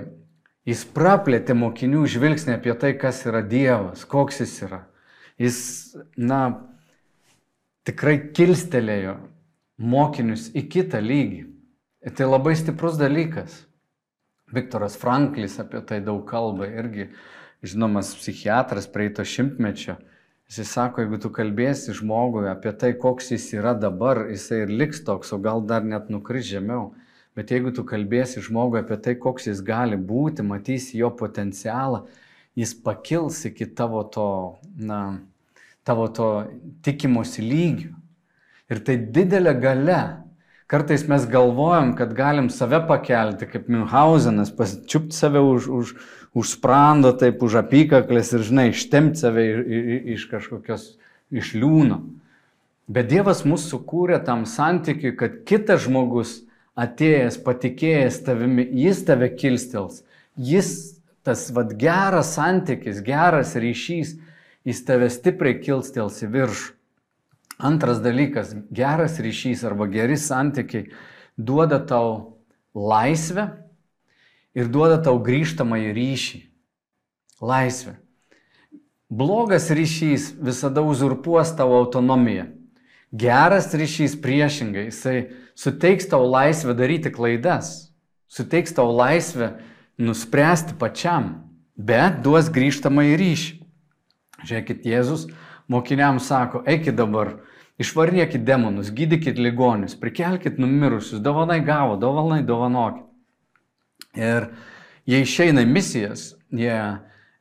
jis 0.69 0.85
praplėtė 0.95 1.57
mokinių 1.57 2.05
žvilgsnį 2.09 2.55
apie 2.55 2.73
tai, 2.77 2.95
kas 2.97 3.25
yra 3.29 3.43
Dievas, 3.45 4.05
koks 4.09 4.41
jis 4.45 4.55
yra. 4.69 4.83
Jis, 5.41 5.59
na, 6.17 6.70
tikrai 7.87 8.17
kilstelėjo 8.35 9.17
mokinius 9.81 10.49
į 10.53 10.67
kitą 10.71 11.01
lygį. 11.01 11.43
Ir 12.01 12.15
tai 12.17 12.27
labai 12.27 12.55
stiprus 12.57 12.97
dalykas. 12.97 13.61
Viktoras 14.51 14.97
Franklis 14.99 15.59
apie 15.61 15.81
tai 15.87 16.01
daug 16.03 16.23
kalba, 16.27 16.67
irgi 16.67 17.11
žinomas 17.63 18.15
psichiatras 18.17 18.89
praeito 18.91 19.23
šimtmečio. 19.23 19.95
Jisai 20.51 20.65
sako, 20.67 21.05
jeigu 21.05 21.21
tu 21.23 21.29
kalbėsi 21.31 21.93
žmogui 21.95 22.49
apie 22.51 22.73
tai, 22.75 22.91
koks 22.99 23.31
jis 23.31 23.45
yra 23.55 23.71
dabar, 23.77 24.25
jisai 24.27 24.65
ir 24.65 24.73
liks 24.81 24.99
toks, 25.07 25.31
o 25.31 25.39
gal 25.39 25.63
dar 25.63 25.85
net 25.87 26.09
nukris 26.11 26.49
žemiau. 26.49 26.89
Bet 27.37 27.53
jeigu 27.53 27.71
tu 27.71 27.85
kalbėsi 27.87 28.43
žmogui 28.43 28.81
apie 28.81 28.97
tai, 28.99 29.15
koks 29.15 29.47
jis 29.47 29.61
gali 29.63 29.95
būti, 29.95 30.43
matysi 30.43 30.99
jo 30.99 31.13
potencialą, 31.15 32.03
jis 32.59 32.73
pakils 32.83 33.45
iki 33.47 33.69
tavo 33.77 34.03
to, 34.11 34.27
na, 34.75 35.21
tavo 35.87 36.07
to 36.13 36.31
tikimosi 36.85 37.43
lygių. 37.45 37.93
Ir 38.71 38.81
tai 38.87 38.97
didelė 38.97 39.55
gale. 39.59 40.01
Kartais 40.71 41.03
mes 41.09 41.25
galvojam, 41.27 41.91
kad 41.99 42.13
galim 42.15 42.47
save 42.47 42.79
pakelti, 42.87 43.49
kaip 43.49 43.67
Münchhausenas, 43.67 44.53
pasičiupti 44.55 45.17
save 45.17 45.41
už, 45.43 45.67
už, 45.67 45.91
už 46.31 46.53
sprando, 46.55 47.11
taip 47.11 47.43
už 47.43 47.57
apykaklės 47.65 48.31
ir, 48.31 48.45
žinai, 48.47 48.69
ištemti 48.71 49.19
save 49.19 49.43
iš 50.15 50.29
kažkokios, 50.31 50.93
iš 51.27 51.51
liūno. 51.59 51.99
Bet 52.91 53.11
Dievas 53.11 53.43
mus 53.43 53.67
sukūrė 53.67 54.21
tam 54.23 54.45
santykiui, 54.47 55.11
kad 55.19 55.41
kitas 55.47 55.83
žmogus 55.83 56.39
atėjęs, 56.79 57.37
patikėjęs 57.43 58.23
tavimi, 58.25 58.65
jis 58.85 59.03
tave 59.07 59.27
kilstels. 59.35 60.05
Jis, 60.39 60.71
tas 61.27 61.49
vad 61.51 61.75
geras 61.79 62.33
santykis, 62.37 63.03
geras 63.05 63.57
ryšys, 63.59 64.15
jis 64.67 64.83
tave 64.85 65.09
stipriai 65.09 65.59
kilstels 65.61 66.21
į 66.25 66.29
viršų. 66.35 66.77
Antras 67.61 67.99
dalykas, 68.01 68.55
geras 68.73 69.19
ryšys 69.21 69.61
arba 69.69 69.85
geri 69.85 70.17
santykiai 70.17 70.87
duoda 71.37 71.77
tau 71.85 72.41
laisvę 72.73 73.51
ir 74.57 74.71
duoda 74.71 74.97
tau 75.03 75.19
grįžtamą 75.21 75.77
į 75.85 75.91
ryšį. 75.97 76.39
Laisvę. 77.41 77.95
Blogas 79.11 79.69
ryšys 79.73 80.31
visada 80.41 80.81
uzurpuos 80.81 81.53
tavo 81.57 81.77
autonomiją. 81.83 82.47
Geras 83.11 83.69
ryšys 83.75 84.15
priešingai, 84.23 84.87
jisai 84.87 85.33
suteiks 85.57 86.07
tau 86.09 86.23
laisvę 86.25 86.73
daryti 86.77 87.11
klaidas, 87.11 87.91
suteiks 88.31 88.73
tau 88.73 88.87
laisvę 88.95 89.57
nuspręsti 89.99 90.77
pačiam, 90.79 91.33
bet 91.75 92.21
duos 92.23 92.47
grįžtamą 92.49 93.03
į 93.11 93.17
ryšį. 93.19 93.60
Žiūrėkit, 94.47 94.85
Jėzus 94.87 95.27
mokiniams 95.71 96.27
sako, 96.27 96.63
eikit 96.67 96.97
dabar, 96.97 97.35
išvarykit 97.81 98.43
demonus, 98.45 98.91
gydykit 98.93 99.39
ligonius, 99.39 99.95
prikelkit 99.99 100.59
numirusius, 100.61 101.21
dovanai 101.23 101.61
gavo, 101.65 101.97
dovanai 102.01 102.41
dovanokit. 102.45 103.07
Ir 104.17 104.49
jie 105.07 105.21
išeina 105.23 105.63
į 105.63 105.71
misijas, 105.71 106.33
jie 106.51 106.75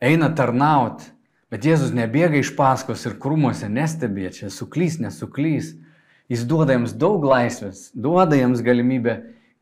eina 0.00 0.30
tarnauti, 0.36 1.10
bet 1.50 1.66
Jėzus 1.66 1.92
nebėga 1.96 2.38
iš 2.38 2.54
paskos 2.56 3.04
ir 3.08 3.18
krūmuose 3.20 3.68
nestebė, 3.68 4.30
čia 4.36 4.52
suklys, 4.54 5.00
nesuklys. 5.02 5.74
Jis 6.30 6.44
duoda 6.46 6.76
jiems 6.76 6.92
daug 6.94 7.24
laisvės, 7.26 7.88
duoda 7.98 8.38
jiems 8.38 8.60
galimybę 8.62 9.16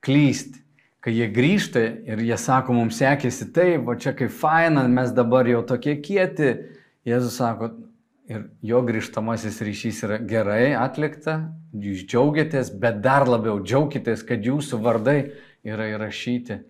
klysti. 0.05 0.61
Kai 1.01 1.15
jie 1.15 1.29
grįžta 1.33 1.81
ir 2.11 2.21
jie 2.21 2.37
sako, 2.37 2.75
mums 2.77 2.99
sekėsi 2.99 3.47
taip, 3.55 3.87
o 3.89 3.95
čia 3.97 4.13
kaip 4.19 4.33
faina, 4.35 4.83
mes 4.91 5.15
dabar 5.17 5.49
jau 5.49 5.63
tokie 5.65 5.95
kieti, 6.03 6.51
Jėzus 7.07 7.39
sako, 7.39 7.71
ir 8.29 8.49
jo 8.65 8.81
grįžtamasis 8.85 9.61
ryšys 9.65 10.03
yra 10.07 10.19
gerai 10.29 10.73
atlikta, 10.77 11.39
jūs 11.73 12.05
džiaugiatės, 12.09 12.73
bet 12.81 13.01
dar 13.05 13.29
labiau 13.29 13.61
džiaukitės, 13.63 14.25
kad 14.27 14.45
jūsų 14.45 14.81
vardai 14.85 15.19
yra 15.67 15.89
įrašyti 15.95 16.61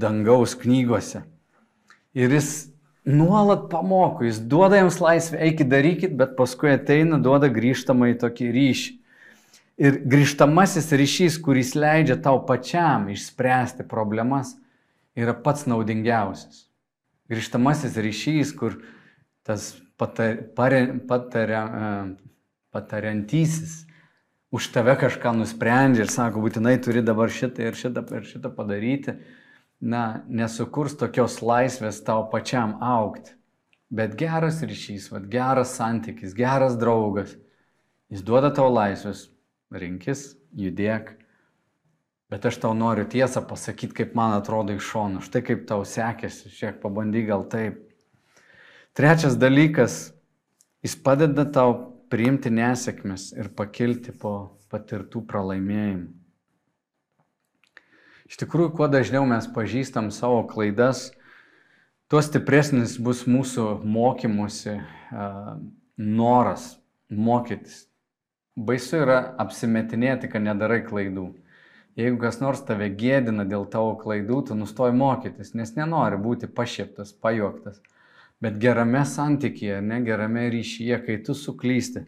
dangaus 0.00 0.56
knygose. 0.58 1.22
Ir 2.14 2.32
jis 2.32 2.50
nuolat 3.04 3.68
pamoko, 3.70 4.24
jis 4.24 4.40
duoda 4.40 4.80
jiems 4.80 4.98
laisvę, 5.02 5.38
eikit 5.44 5.70
darykit, 5.70 6.16
bet 6.16 6.36
paskui 6.38 6.72
ateina, 6.72 7.20
duoda 7.20 7.50
grįžtamą 7.52 8.14
į 8.14 8.20
tokį 8.22 8.50
ryšį. 8.54 8.92
Ir 9.84 9.96
grįžtamasis 10.06 10.92
ryšys, 10.94 11.36
kuris 11.42 11.74
leidžia 11.74 12.16
tau 12.22 12.38
pačiam 12.46 13.08
išspręsti 13.10 13.86
problemas, 13.90 14.54
yra 15.18 15.34
pats 15.34 15.66
naudingiausias. 15.66 16.68
Grįžtamasis 17.30 17.96
ryšys, 17.98 18.52
kur 18.54 18.78
tas 19.44 19.72
patar, 20.00 20.40
pare, 20.56 20.86
pataria, 21.08 21.64
e, 21.64 21.90
patariantysis 22.74 23.84
už 24.54 24.70
tave 24.70 24.94
kažką 24.94 25.32
nusprendžia 25.34 26.04
ir 26.06 26.10
sako, 26.12 26.42
būtinai 26.44 26.76
turi 26.82 27.02
dabar 27.02 27.32
šitą 27.32 27.64
ir 27.68 27.78
šitą 27.78 28.04
ir 28.14 28.26
šitą 28.28 28.52
padaryti, 28.54 29.16
na, 29.82 30.22
nesukurs 30.30 30.94
tokios 30.98 31.40
laisvės 31.42 31.98
tau 32.06 32.28
pačiam 32.30 32.76
aukti. 32.78 33.34
Bet 33.94 34.14
geras 34.18 34.62
ryšys, 34.62 35.10
vat, 35.12 35.26
geras 35.30 35.74
santykis, 35.74 36.36
geras 36.38 36.78
draugas, 36.78 37.34
jis 38.10 38.22
duoda 38.26 38.52
tau 38.54 38.70
laisvės, 38.72 39.28
rinkis, 39.74 40.32
judėk. 40.54 41.16
Bet 42.30 42.46
aš 42.46 42.58
tau 42.62 42.72
noriu 42.78 43.04
tiesą 43.10 43.42
pasakyti, 43.46 43.94
kaip 44.00 44.14
man 44.18 44.36
atrodo 44.38 44.74
iš 44.74 44.86
šono. 44.86 45.22
Štai 45.22 45.42
kaip 45.46 45.66
tau 45.68 45.84
sekėsi, 45.86 46.50
šiek 46.50 46.80
pabandyk 46.82 47.28
gal 47.28 47.44
taip. 47.50 47.82
Trečias 48.94 49.34
dalykas, 49.34 50.12
jis 50.86 50.92
padeda 51.02 51.42
tau 51.50 51.72
priimti 52.14 52.46
nesėkmes 52.54 53.32
ir 53.34 53.48
pakilti 53.58 54.12
po 54.14 54.34
patirtų 54.70 55.24
pralaimėjimų. 55.26 56.12
Iš 58.30 58.38
tikrųjų, 58.38 58.70
kuo 58.78 58.86
dažniau 58.86 59.24
mes 59.26 59.48
pažįstam 59.50 60.12
savo 60.14 60.44
klaidas, 60.46 61.08
tuo 62.06 62.22
stipresnis 62.22 62.94
bus 63.02 63.24
mūsų 63.26 63.64
mokymosi 63.82 64.76
uh, 64.78 65.56
noras 65.98 66.68
mokytis. 67.10 67.88
Baisu 68.54 69.00
yra 69.02 69.18
apsimetinėti, 69.42 70.30
kad 70.30 70.46
nedarai 70.46 70.84
klaidų. 70.86 71.32
Jeigu 71.98 72.22
kas 72.22 72.38
nors 72.38 72.62
tave 72.62 72.92
gėdina 72.94 73.42
dėl 73.42 73.66
tavo 73.74 73.98
klaidų, 73.98 74.38
tu 74.46 74.58
nustoji 74.58 74.94
mokytis, 74.94 75.50
nes 75.58 75.74
nenori 75.74 76.22
būti 76.22 76.46
pašieptas, 76.46 77.10
pajoktas 77.10 77.82
bet 78.44 78.60
gerame 78.60 79.02
santykėje, 79.08 79.80
ne 79.84 80.02
gerame 80.04 80.44
ryšyje, 80.52 81.00
kai 81.06 81.16
tu 81.24 81.36
suklysti, 81.38 82.04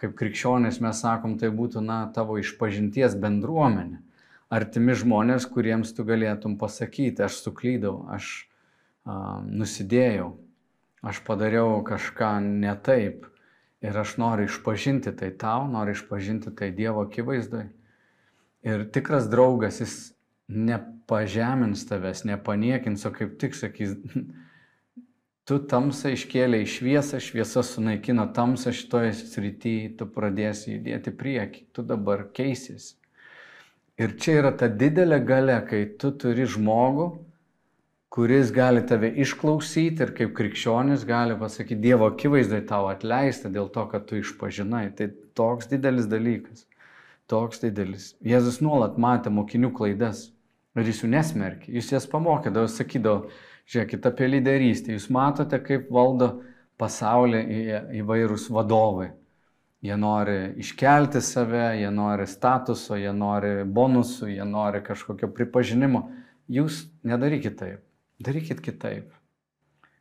kaip 0.00 0.16
krikščionys 0.18 0.80
mes 0.84 1.02
sakom, 1.04 1.36
tai 1.40 1.52
būtų, 1.54 1.82
na, 1.84 2.00
tavo 2.14 2.38
išpažinties 2.40 3.18
bendruomenė. 3.20 4.00
Artimi 4.54 4.96
žmonės, 4.96 5.46
kuriems 5.50 5.92
tu 5.96 6.06
galėtum 6.06 6.56
pasakyti, 6.60 7.24
aš 7.26 7.40
suklydau, 7.42 7.94
aš 8.14 8.32
a, 9.04 9.42
nusidėjau, 9.44 10.32
aš 11.04 11.20
padariau 11.26 11.80
kažką 11.86 12.36
ne 12.44 12.74
taip 12.84 13.28
ir 13.84 13.96
aš 14.00 14.16
noriu 14.20 14.48
išpažinti 14.48 15.12
tai 15.18 15.30
tau, 15.36 15.66
noriu 15.68 15.96
išpažinti 15.96 16.54
tai 16.56 16.70
Dievo 16.72 17.04
akivaizdai. 17.04 17.66
Ir 18.64 18.86
tikras 18.94 19.28
draugas, 19.28 19.82
jis 19.82 19.96
nepažemins 20.48 21.84
tavęs, 21.88 22.24
nepaniekins, 22.28 23.04
o 23.04 23.12
kaip 23.12 23.36
tik 23.40 23.56
sakys, 23.58 23.96
tu 25.48 25.58
tamsą 25.70 26.14
iškėlė 26.14 26.62
į 26.64 26.70
šviesą, 26.74 27.20
šviesa 27.20 27.62
sunaikino 27.66 28.26
tamsą 28.36 28.72
šitoje 28.72 29.12
srityje, 29.18 29.94
tu 29.98 30.08
pradėsi 30.08 30.78
judėti 30.78 31.12
prieki, 31.12 31.66
tu 31.76 31.84
dabar 31.84 32.26
keisiesi. 32.36 32.94
Ir 34.00 34.16
čia 34.18 34.40
yra 34.40 34.50
ta 34.58 34.66
didelė 34.66 35.20
gale, 35.22 35.60
kai 35.68 35.84
tu 36.00 36.10
turi 36.18 36.48
žmogų, 36.50 37.12
kuris 38.14 38.50
gali 38.54 38.82
tave 38.86 39.10
išklausyti 39.22 40.02
ir 40.02 40.12
kaip 40.16 40.32
krikščionis 40.38 41.04
gali 41.06 41.36
pasakyti, 41.38 41.80
Dievo 41.82 42.08
akivaizdai 42.10 42.62
tau 42.66 42.88
atleista 42.90 43.50
dėl 43.50 43.68
to, 43.74 43.84
kad 43.90 44.06
tu 44.08 44.18
išpažinai. 44.18 44.88
Tai 44.98 45.10
toks 45.38 45.70
didelis 45.70 46.06
dalykas. 46.10 46.64
Toks 47.30 47.62
didelis. 47.62 48.12
Jėzus 48.22 48.60
nuolat 48.62 48.98
matė 49.02 49.32
mokinių 49.34 49.72
klaidas 49.74 50.28
ir 50.78 50.90
jis 50.90 51.02
jų 51.02 51.10
nesmerkė. 51.14 51.72
Jis 51.74 51.90
jas 51.94 52.06
pamokydavo, 52.10 52.70
sakydavo, 52.70 53.30
Žiūrėkit 53.70 54.06
apie 54.08 54.28
lyderystę. 54.28 54.92
Jūs 54.94 55.08
matote, 55.12 55.58
kaip 55.64 55.88
valdo 55.92 56.42
pasaulį 56.80 57.40
įvairūs 58.00 58.48
vadovai. 58.52 59.10
Jie 59.84 59.96
nori 60.00 60.54
iškelti 60.62 61.20
save, 61.20 61.74
jie 61.76 61.90
nori 61.92 62.24
statuso, 62.28 62.96
jie 62.96 63.12
nori 63.12 63.66
bonusų, 63.68 64.30
jie 64.32 64.44
nori 64.48 64.80
kažkokio 64.84 65.28
pripažinimo. 65.36 66.06
Jūs 66.48 66.86
nedarykit 67.04 67.58
taip. 67.60 67.82
Darykit 68.24 68.62
kitaip. 68.64 69.10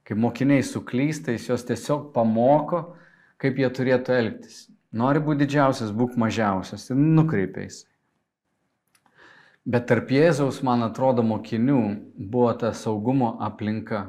Kai 0.03 0.15
mokiniai 0.19 0.63
suklysta, 0.63 1.35
jis 1.35 1.49
juos 1.49 1.63
tiesiog 1.67 2.11
pamoko, 2.15 2.93
kaip 3.39 3.59
jie 3.59 3.69
turėtų 3.75 4.15
elgtis. 4.15 4.65
Nori 4.95 5.19
būti 5.23 5.43
didžiausias, 5.43 5.91
būk 5.95 6.15
mažiausias 6.19 6.89
ir 6.91 6.99
nukreipiais. 6.99 7.83
Bet 9.63 9.85
tarp 9.87 10.09
Jėzaus, 10.11 10.57
man 10.67 10.83
atrodo, 10.83 11.23
mokinių 11.23 11.79
buvo 12.19 12.49
ta 12.59 12.73
saugumo 12.75 13.37
aplinka. 13.45 14.01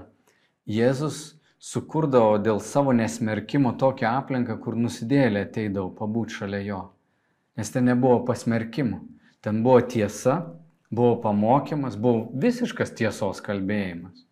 Jėzus 0.67 1.37
sukurdavo 1.62 2.40
dėl 2.43 2.59
savo 2.59 2.90
nesmerkimo 2.97 3.71
tokią 3.79 4.17
aplinką, 4.19 4.57
kur 4.59 4.75
nusidėlė 4.75 5.45
ateidavo 5.47 5.93
pabūti 5.95 6.40
šalia 6.40 6.61
jo. 6.67 6.81
Nes 7.55 7.71
ten 7.71 7.87
nebuvo 7.87 8.25
pasmerkimo. 8.27 9.05
Ten 9.47 9.61
buvo 9.62 9.85
tiesa, 9.87 10.40
buvo 10.90 11.21
pamokymas, 11.23 11.95
buvo 11.95 12.33
visiškas 12.43 12.90
tiesos 12.99 13.38
kalbėjimas. 13.45 14.25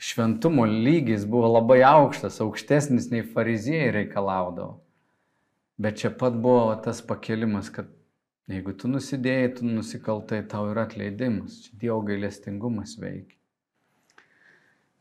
Šventumo 0.00 0.64
lygis 0.64 1.26
buvo 1.28 1.50
labai 1.52 1.82
aukštas, 1.84 2.40
aukštesnis 2.40 3.10
nei 3.12 3.26
fariziejai 3.28 3.92
reikalaudavo. 3.98 4.78
Bet 5.76 6.00
čia 6.00 6.14
pat 6.16 6.40
buvo 6.40 6.72
tas 6.80 7.02
pakelimas, 7.04 7.68
kad 7.68 7.92
jeigu 8.50 8.74
tu 8.76 8.90
nusidėjai, 8.90 9.54
tu 9.58 9.68
nusikaltai, 9.68 10.42
tau 10.50 10.68
yra 10.72 10.84
atleidimas. 10.88 11.62
Čia 11.64 11.78
Dievo 11.80 12.02
gailestingumas 12.08 12.98
veikia. 13.00 13.38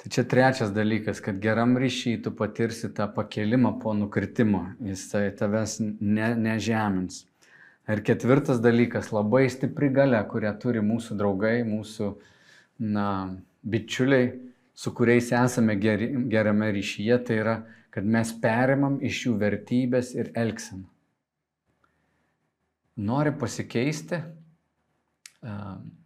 Tai 0.03 0.09
čia 0.11 0.23
trečias 0.27 0.71
dalykas, 0.75 1.21
kad 1.23 1.37
geram 1.39 1.77
ryšy 1.79 2.17
tu 2.25 2.31
patirsi 2.35 2.89
tą 2.91 3.07
pakelimą 3.15 3.77
po 3.79 3.93
nukritimo, 3.95 4.65
jis 4.83 5.05
tai 5.11 5.29
tavęs 5.31 5.77
ne, 5.79 6.33
nežemins. 6.35 7.21
Ir 7.87 8.01
ketvirtas 8.03 8.59
dalykas- 8.63 9.11
labai 9.15 9.47
stipri 9.51 9.89
gale, 9.95 10.19
kurią 10.27 10.53
turi 10.59 10.83
mūsų 10.83 11.15
draugai, 11.19 11.63
mūsų 11.67 12.09
na, 12.79 13.35
bičiuliai, 13.63 14.39
su 14.75 14.91
kuriais 14.91 15.31
esame 15.31 15.75
geri, 15.79 16.11
gerame 16.31 16.71
ryšyje, 16.75 17.17
tai 17.25 17.35
yra, 17.43 17.55
kad 17.91 18.03
mes 18.03 18.31
perimam 18.43 18.99
iš 19.01 19.25
jų 19.27 19.37
vertybės 19.39 20.15
ir 20.15 20.31
elgseną. 20.35 20.92
Nori 22.97 23.31
pasikeisti, 23.33 24.19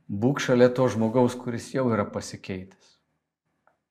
būk 0.08 0.40
šalia 0.40 0.70
to 0.72 0.88
žmogaus, 0.94 1.36
kuris 1.36 1.74
jau 1.74 1.90
yra 1.92 2.08
pasikeitęs. 2.08 2.96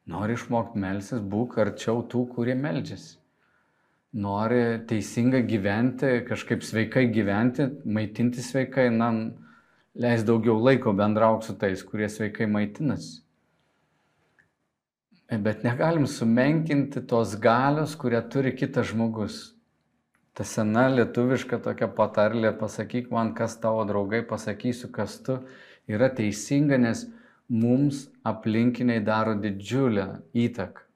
Nori 0.09 0.37
išmokti 0.38 0.80
melsis, 0.80 1.20
būk 1.20 1.59
arčiau 1.61 2.00
tų, 2.09 2.24
kurie 2.32 2.54
melžiasi 2.56 3.18
nori 4.16 4.80
teisingai 4.88 5.42
gyventi, 5.46 6.22
kažkaip 6.28 6.64
sveikai 6.64 7.06
gyventi, 7.12 7.68
maitinti 7.85 8.42
sveikai, 8.42 8.88
na, 8.90 9.11
leis 9.96 10.24
daugiau 10.24 10.56
laiko 10.62 10.94
bendrauk 10.96 11.44
su 11.44 11.56
tais, 11.61 11.82
kurie 11.85 12.09
sveikai 12.09 12.48
maitinasi. 12.48 13.20
Bet 15.42 15.64
negalim 15.66 16.06
sumenkinti 16.06 17.02
tos 17.11 17.35
galios, 17.42 17.96
kurią 17.98 18.22
turi 18.30 18.54
kitas 18.54 18.92
žmogus. 18.92 19.56
Ta 20.37 20.44
sena 20.44 20.87
lietuviška 20.92 21.62
tokia 21.64 21.88
patarlė, 21.88 22.51
pasakyk 22.61 23.09
man, 23.14 23.33
kas 23.37 23.57
tavo 23.61 23.87
draugai, 23.88 24.20
pasakysiu, 24.29 24.90
kas 24.92 25.16
tu, 25.25 25.38
yra 25.88 26.11
teisinga, 26.12 26.77
nes 26.77 27.07
mums 27.49 28.07
aplinkiniai 28.27 29.01
daro 29.07 29.33
didžiulę 29.40 30.11
įtaką 30.37 30.87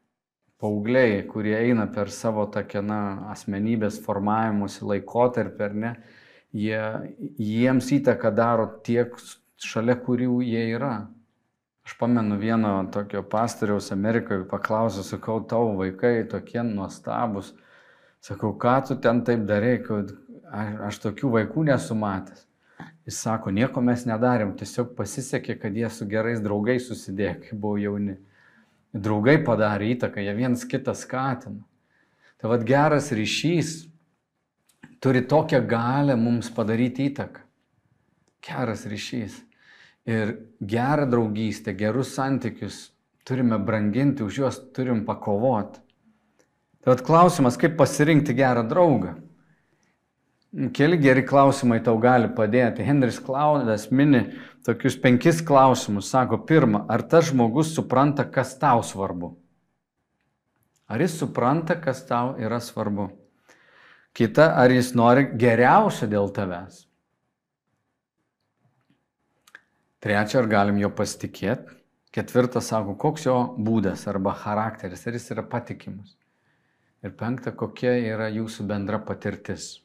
paaugliai, 0.61 1.23
kurie 1.29 1.55
eina 1.57 1.87
per 1.89 2.11
savo 2.13 2.45
tokią, 2.53 2.83
na, 2.85 3.01
asmenybės 3.33 4.01
formavimuose 4.05 4.85
laikotarpį, 4.85 5.65
ar 5.65 5.77
ne, 5.85 5.93
jie, 6.53 6.83
jiems 7.41 7.89
įtaką 7.97 8.35
daro 8.37 8.67
tiek 8.85 9.17
šalia 9.61 9.97
kurių 10.05 10.41
jie 10.45 10.67
yra. 10.75 10.95
Aš 11.89 11.97
pamenu 11.97 12.37
vieno 12.39 12.75
tokio 12.93 13.23
pastoriaus 13.25 13.89
Amerikoje, 13.95 14.45
paklausiau, 14.51 15.07
sakau, 15.07 15.41
tavo 15.49 15.73
vaikai 15.81 16.29
tokie 16.29 16.61
nuostabus. 16.67 17.55
Sakau, 18.21 18.53
ką 18.53 18.77
tu 18.87 18.97
ten 19.01 19.23
taip 19.25 19.47
darai, 19.49 19.79
kad 19.85 20.13
aš, 20.53 21.01
tokių 21.07 21.33
vaikų 21.39 21.65
nesu 21.71 21.97
matęs. 21.97 22.47
Jis 23.09 23.21
sako, 23.25 23.53
nieko 23.53 23.81
mes 23.85 24.05
nedarėm, 24.09 24.53
tiesiog 24.57 24.93
pasisekė, 24.97 25.57
kad 25.61 25.77
jie 25.77 25.89
su 25.93 26.07
gerais 26.09 26.41
draugais 26.45 26.85
susidėjo, 26.89 27.39
kai 27.45 27.57
buvo 27.57 27.81
jauni. 27.81 28.17
Draugai 28.93 29.39
padarė 29.47 29.93
įtaką, 29.95 30.21
jie 30.21 30.35
viens 30.37 30.65
kitą 30.69 30.95
skatina. 30.99 31.65
Tai 32.41 32.51
vad 32.53 32.65
geras 32.69 33.11
ryšys 33.13 33.75
turi 35.01 35.23
tokią 35.29 35.61
galę 35.69 36.17
mums 36.17 36.51
padaryti 36.53 37.09
įtaką. 37.11 37.45
Geras 38.45 38.87
ryšys. 38.89 39.37
Ir 40.09 40.33
gerą 40.61 41.07
draugystę, 41.11 41.75
gerus 41.77 42.15
santykius 42.17 42.89
turime 43.29 43.59
branginti, 43.61 44.25
už 44.25 44.41
juos 44.43 44.59
turim 44.75 45.05
pakovoti. 45.07 45.81
Tai 46.81 46.95
vad 46.95 47.03
klausimas, 47.05 47.59
kaip 47.61 47.77
pasirinkti 47.77 48.33
gerą 48.37 48.65
draugą. 48.69 49.19
Keli 50.75 50.97
geri 50.99 51.23
klausimai 51.23 51.79
tau 51.85 51.99
gali 52.03 52.31
padėti. 52.35 52.83
Henris 52.83 53.21
Klaudas 53.23 53.91
mini 53.95 54.25
tokius 54.67 54.97
penkis 54.99 55.45
klausimus. 55.47 56.09
Sako, 56.11 56.41
pirmą, 56.49 56.87
ar 56.91 57.05
tas 57.07 57.29
žmogus 57.29 57.75
supranta, 57.77 58.25
kas 58.25 58.57
tau 58.59 58.83
svarbu? 58.83 59.35
Ar 60.91 61.05
jis 61.05 61.21
supranta, 61.21 61.77
kas 61.79 62.03
tau 62.09 62.33
yra 62.41 62.59
svarbu? 62.59 63.11
Kita, 64.17 64.49
ar 64.59 64.73
jis 64.75 64.91
nori 64.99 65.29
geriausio 65.39 66.09
dėl 66.11 66.33
tavęs? 66.35 66.87
Trečia, 70.01 70.41
ar 70.41 70.49
galim 70.51 70.81
jo 70.81 70.91
pasitikėti? 70.91 71.77
Ketvirtas, 72.11 72.73
sako, 72.73 72.97
koks 72.99 73.29
jo 73.29 73.37
būdas 73.61 74.09
arba 74.11 74.33
charakteris, 74.35 75.07
ar 75.07 75.15
jis 75.15 75.31
yra 75.37 75.45
patikimas? 75.47 76.17
Ir 77.01 77.15
penkta, 77.17 77.53
kokia 77.57 77.95
yra 77.97 78.29
jūsų 78.29 78.67
bendra 78.69 79.01
patirtis? 79.01 79.79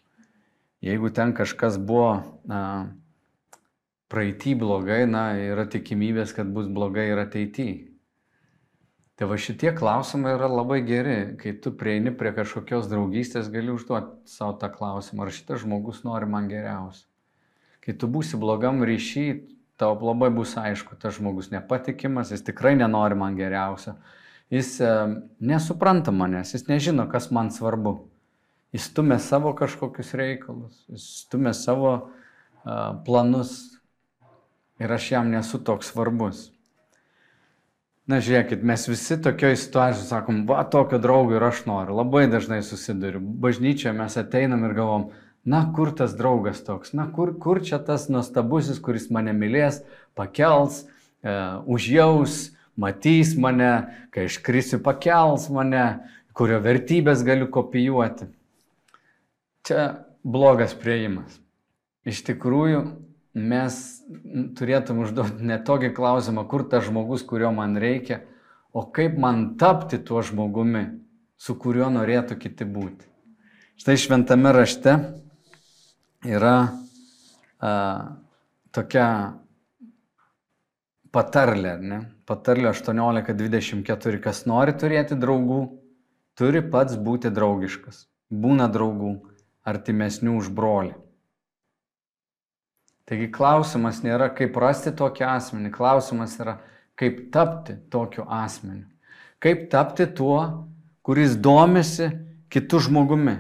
Jeigu 0.84 1.10
ten 1.16 1.32
kažkas 1.34 1.78
buvo 1.80 2.20
na, 2.46 2.62
praeitį 4.12 4.58
blogai, 4.60 5.06
na, 5.10 5.30
yra 5.40 5.66
tikimybės, 5.72 6.36
kad 6.36 6.52
bus 6.52 6.68
blogai 6.72 7.08
ir 7.14 7.22
ateityje. 7.24 7.96
Tai 9.16 9.30
va 9.32 9.38
šitie 9.40 9.72
klausimai 9.72 10.34
yra 10.36 10.50
labai 10.52 10.82
geri. 10.84 11.38
Kai 11.40 11.54
tu 11.64 11.72
prieini 11.72 12.12
prie 12.12 12.34
kažkokios 12.36 12.90
draugystės, 12.92 13.48
gali 13.52 13.72
užduoti 13.72 14.28
savo 14.28 14.58
tą 14.60 14.68
klausimą, 14.74 15.24
ar 15.24 15.32
šitas 15.32 15.64
žmogus 15.64 16.02
nori 16.04 16.28
man 16.28 16.50
geriausia. 16.52 17.08
Kai 17.80 17.96
tu 17.96 18.10
būsi 18.12 18.36
blogam 18.42 18.84
ryšy, 18.84 19.26
tau 19.80 19.96
labai 20.02 20.28
bus 20.36 20.58
aišku, 20.60 21.00
tas 21.00 21.16
žmogus 21.16 21.48
nepatikimas, 21.54 22.34
jis 22.36 22.44
tikrai 22.44 22.76
nenori 22.76 23.16
man 23.16 23.40
geriausio. 23.40 23.96
Jis 24.54 24.76
e, 24.82 24.90
nesupranta 25.40 26.14
manęs, 26.14 26.54
jis 26.54 26.68
nežino, 26.70 27.08
kas 27.12 27.32
man 27.34 27.50
svarbu. 27.52 27.98
Jis 28.76 28.90
stumia 28.92 29.18
savo 29.24 29.54
kažkokius 29.56 30.14
reikalus, 30.20 30.84
jis 30.92 31.06
stumia 31.22 31.54
savo 31.56 31.92
uh, 31.96 32.98
planus 33.06 33.54
ir 34.84 34.92
aš 34.92 35.12
jam 35.12 35.30
nesu 35.32 35.62
toks 35.64 35.94
svarbus. 35.94 36.50
Na 38.06 38.20
žiūrėkit, 38.22 38.62
mes 38.62 38.84
visi 38.86 39.16
tokioje 39.18 39.58
situacijoje 39.58 40.10
sakom, 40.10 40.44
va, 40.50 40.60
tokio 40.70 41.00
draugo 41.02 41.34
ir 41.38 41.46
aš 41.48 41.64
noriu, 41.66 41.96
labai 41.98 42.28
dažnai 42.30 42.60
susiduriu. 42.62 43.22
Bažnyčioje 43.42 43.96
mes 43.98 44.18
ateinam 44.22 44.68
ir 44.68 44.76
galvom, 44.78 45.08
na 45.46 45.64
kur 45.74 45.90
tas 45.96 46.14
draugas 46.18 46.62
toks, 46.68 46.94
na 46.94 47.08
kur, 47.16 47.32
kur 47.42 47.64
čia 47.66 47.80
tas 47.82 48.06
nuostabusis, 48.12 48.78
kuris 48.84 49.08
mane 49.14 49.34
mylės, 49.34 49.82
pakels, 50.18 50.84
e, 51.26 51.34
užjaus, 51.66 52.52
matys 52.80 53.36
mane, 53.40 53.72
kai 54.14 54.28
iškrisiu 54.30 54.82
pakels 54.84 55.48
mane, 55.54 55.86
kurio 56.36 56.60
vertybės 56.64 57.24
galiu 57.26 57.48
kopijuoti. 57.52 58.28
Čia 59.66 59.86
blogas 60.26 60.76
prieimas. 60.78 61.40
Iš 62.06 62.22
tikrųjų, 62.28 62.82
mes 63.36 63.78
turėtum 64.58 65.02
užduoti 65.06 65.48
ne 65.48 65.58
tokį 65.58 65.92
klausimą, 65.96 66.46
kur 66.50 66.66
tas 66.70 66.86
žmogus, 66.88 67.26
kurio 67.26 67.52
man 67.56 67.76
reikia, 67.82 68.22
o 68.76 68.86
kaip 68.94 69.18
man 69.20 69.56
tapti 69.60 70.00
tuo 70.04 70.22
žmogumi, 70.26 70.86
su 71.38 71.56
kuriuo 71.60 71.90
norėtų 71.92 72.38
kiti 72.40 72.68
būti. 72.68 73.08
Štai 73.80 73.98
šventame 74.00 74.54
rašte 74.56 74.94
yra 76.24 76.56
a, 77.60 77.72
tokia 78.72 79.08
patarlė, 81.16 81.78
ne? 81.80 82.02
Patarlė 82.28 82.70
18.24. 82.74 84.20
Kas 84.24 84.44
nori 84.50 84.76
turėti 84.76 85.18
draugų, 85.20 85.62
turi 86.36 86.62
pats 86.72 87.00
būti 87.00 87.32
draugiškas. 87.34 88.06
Būna 88.30 88.68
draugų 88.72 89.16
artimesnių 89.66 90.36
už 90.42 90.52
brolį. 90.56 90.94
Taigi 93.06 93.30
klausimas 93.30 94.02
nėra, 94.02 94.32
kaip 94.34 94.56
rasti 94.58 94.92
tokį 94.98 95.28
asmenį, 95.30 95.72
klausimas 95.74 96.40
yra, 96.42 96.58
kaip 96.98 97.28
tapti 97.34 97.78
tokiu 97.94 98.26
asmeniu. 98.26 98.88
Kaip 99.44 99.68
tapti 99.70 100.08
tuo, 100.10 100.40
kuris 101.06 101.36
domisi 101.38 102.10
kitų 102.50 102.80
žmogumi. 102.88 103.36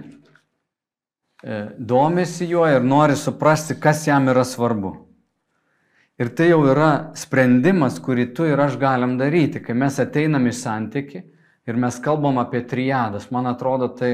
E, 1.41 1.57
domisi 1.77 2.45
juo 2.49 2.67
ir 2.69 2.85
nori 2.85 3.17
suprasti, 3.17 3.79
kas 3.81 4.05
jam 4.05 4.29
yra 4.29 4.45
svarbu. 4.45 4.93
Ir 6.15 6.29
tai 6.31 6.47
jau 6.47 6.61
yra 6.63 7.11
sprendimas, 7.19 7.97
kurį 7.99 8.29
tu 8.35 8.45
ir 8.47 8.59
aš 8.61 8.77
galim 8.79 9.17
daryti, 9.19 9.59
kai 9.59 9.75
mes 9.75 9.97
ateinam 9.99 10.47
į 10.47 10.53
santyki 10.55 11.25
ir 11.67 11.79
mes 11.81 11.97
kalbam 11.99 12.39
apie 12.39 12.61
triadas. 12.63 13.27
Man 13.35 13.49
atrodo, 13.49 13.89
tai 13.91 14.13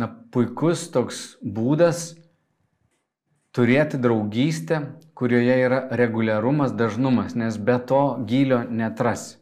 na, 0.00 0.08
puikus 0.32 0.86
toks 0.94 1.36
būdas 1.44 2.14
turėti 3.52 4.00
draugystę, 4.00 4.80
kurioje 5.18 5.58
yra 5.66 5.82
reguliarumas, 6.00 6.72
dažnumas, 6.72 7.36
nes 7.36 7.58
be 7.60 7.76
to 7.84 8.02
gylio 8.24 8.62
netrasi. 8.64 9.36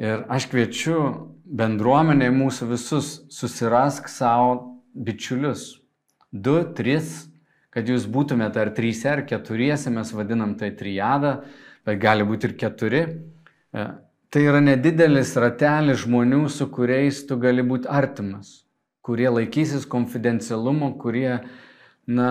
Ir 0.00 0.24
aš 0.32 0.48
kviečiu 0.50 0.98
bendruomenę 1.44 2.30
mūsų 2.34 2.70
visus 2.72 3.10
susirask 3.30 4.08
savo 4.10 4.80
bičiulius. 4.94 5.68
Du, 6.32 6.62
tris, 6.74 7.26
kad 7.74 7.90
jūs 7.90 8.06
būtumėte 8.10 8.60
ar 8.62 8.70
trysia, 8.74 9.16
ar 9.16 9.24
keturiesi, 9.26 9.90
mes 9.92 10.12
vadinam 10.14 10.54
tai 10.58 10.70
triadą, 10.78 11.40
bet 11.86 11.98
gali 12.02 12.26
būti 12.26 12.50
ir 12.50 12.58
keturi. 12.60 13.02
E, 13.74 13.86
tai 14.30 14.44
yra 14.46 14.60
nedidelis 14.62 15.34
ratelis 15.40 16.04
žmonių, 16.04 16.44
su 16.50 16.68
kuriais 16.70 17.24
tu 17.26 17.38
gali 17.42 17.66
būti 17.66 17.90
artimas, 17.90 18.62
kurie 19.04 19.26
laikysis 19.30 19.88
konfidencialumo, 19.90 20.94
kurie, 21.02 21.40
na, 22.06 22.30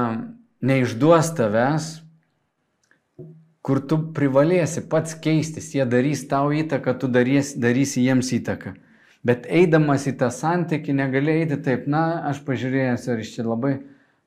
neišduos 0.63 1.33
tavęs, 1.35 1.91
kur 3.63 3.79
tu 3.87 3.99
privalėsi 4.15 4.83
pats 4.91 5.15
keistis, 5.19 5.71
jie 5.75 5.83
darys 5.87 6.25
tau 6.31 6.51
įtaką, 6.55 6.95
tu 6.99 7.11
darys, 7.11 7.53
darysi 7.59 8.03
jiems 8.03 8.31
įtaką. 8.39 8.75
Bet 9.23 9.45
eidamas 9.47 10.03
į 10.07 10.17
tą 10.19 10.27
santykį 10.35 10.95
negali 10.97 11.37
eiti 11.43 11.59
taip, 11.63 11.85
na, 11.87 12.23
aš 12.27 12.41
pažiūrėjęs, 12.47 13.07
ar 13.11 13.21
iš 13.23 13.35
čia 13.37 13.45
labai 13.47 13.77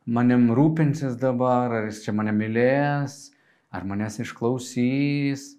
manim 0.07 0.51
rūpinsis 0.55 1.19
dabar, 1.19 1.73
ar 1.75 1.88
jis 1.90 2.05
čia 2.05 2.14
mane 2.14 2.33
mylės, 2.35 3.33
ar 3.75 3.87
manęs 3.88 4.21
išklausys. 4.23 5.55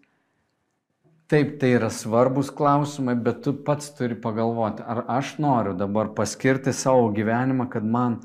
Taip, 1.28 1.58
tai 1.60 1.74
yra 1.76 1.90
svarbus 1.92 2.50
klausimai, 2.56 3.18
bet 3.20 3.42
tu 3.44 3.52
pats 3.68 3.92
turi 3.98 4.16
pagalvoti, 4.16 4.86
ar 4.88 5.04
aš 5.12 5.36
noriu 5.44 5.76
dabar 5.76 6.14
paskirti 6.16 6.72
savo 6.72 7.10
gyvenimą, 7.12 7.68
kad 7.70 7.84
man 7.84 8.22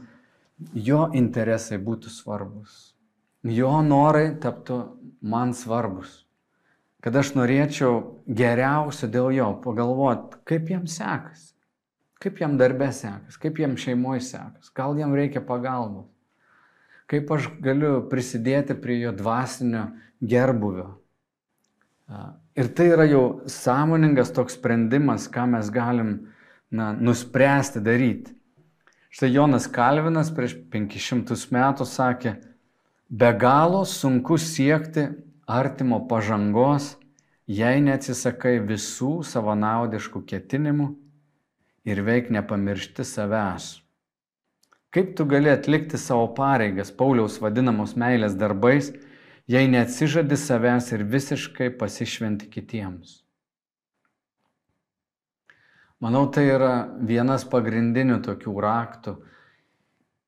jo 0.72 1.08
interesai 1.18 1.80
būtų 1.82 2.12
svarbus. 2.14 2.92
Jo 3.42 3.80
norai 3.82 4.28
taptų 4.38 4.78
man 5.26 5.50
svarbus. 5.58 6.20
Kad 7.02 7.18
aš 7.18 7.32
norėčiau 7.34 7.96
geriausio 8.30 9.08
dėl 9.10 9.32
jo 9.34 9.48
pagalvoti, 9.64 10.38
kaip 10.46 10.70
jam 10.70 10.86
sekasi. 10.86 11.50
Kaip 12.22 12.38
jam 12.38 12.54
darbė 12.54 12.92
sekas, 12.94 13.34
kaip 13.42 13.58
jam 13.58 13.74
šeimoje 13.74 14.22
sekas, 14.28 14.70
gal 14.70 14.94
jam 14.94 15.10
reikia 15.18 15.42
pagalbos 15.42 16.11
kaip 17.12 17.28
aš 17.34 17.50
galiu 17.60 18.00
prisidėti 18.08 18.72
prie 18.80 19.02
jo 19.02 19.12
dvasinio 19.12 19.90
gerbuvio. 20.24 20.94
Ir 22.56 22.68
tai 22.76 22.86
yra 22.92 23.04
jau 23.08 23.24
sąmoningas 23.48 24.32
toks 24.32 24.56
sprendimas, 24.56 25.28
ką 25.28 25.44
mes 25.52 25.68
galim 25.72 26.14
na, 26.72 26.92
nuspręsti 26.92 27.82
daryti. 27.84 28.32
Štai 29.12 29.28
Jonas 29.34 29.68
Kalvinas 29.68 30.30
prieš 30.32 30.56
500 30.72 31.36
metų 31.52 31.84
sakė, 31.84 32.32
be 33.12 33.28
galo 33.36 33.84
sunku 33.84 34.38
siekti 34.40 35.10
artimo 35.44 36.00
pažangos, 36.08 36.94
jei 37.44 37.84
neatsisakai 37.84 38.56
visų 38.64 39.18
savanaudiškų 39.28 40.24
ketinimų 40.32 40.88
ir 41.84 42.04
veik 42.08 42.32
nepamiršti 42.32 43.04
savęs. 43.04 43.81
Kaip 44.92 45.14
tu 45.16 45.24
gali 45.24 45.48
atlikti 45.48 45.96
savo 45.96 46.26
pareigas 46.36 46.90
Pauliaus 46.92 47.38
vadinamos 47.40 47.94
meilės 47.96 48.34
darbais, 48.36 48.90
jei 49.48 49.70
neatsižadi 49.72 50.36
savęs 50.36 50.90
ir 50.92 51.06
visiškai 51.08 51.70
pasišventi 51.80 52.50
kitiems? 52.52 53.22
Manau, 56.02 56.26
tai 56.34 56.44
yra 56.50 56.74
vienas 57.08 57.46
pagrindinių 57.48 58.18
tokių 58.26 58.54
raktų 58.66 59.16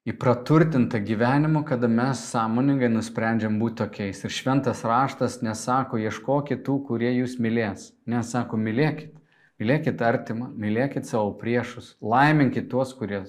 į 0.08 0.16
praturtintą 0.22 1.02
gyvenimą, 1.10 1.64
kada 1.68 1.90
mes 1.90 2.24
sąmoningai 2.30 2.88
nusprendžiam 2.94 3.60
būti 3.60 3.82
tokiais. 3.82 4.24
Ir 4.24 4.32
šventas 4.32 4.80
raštas 4.88 5.42
nesako, 5.44 6.00
ieškokit 6.00 6.64
tų, 6.64 6.80
kurie 6.88 7.12
jūs 7.18 7.36
mylės. 7.36 7.90
Nesako, 8.08 8.56
mylėkit. 8.56 9.12
Mylėkit 9.60 10.00
artimą, 10.00 10.54
mylėkit 10.56 11.04
savo 11.04 11.34
priešus, 11.36 11.98
laiminkit 12.00 12.72
tuos, 12.72 12.96
kurie 12.96 13.26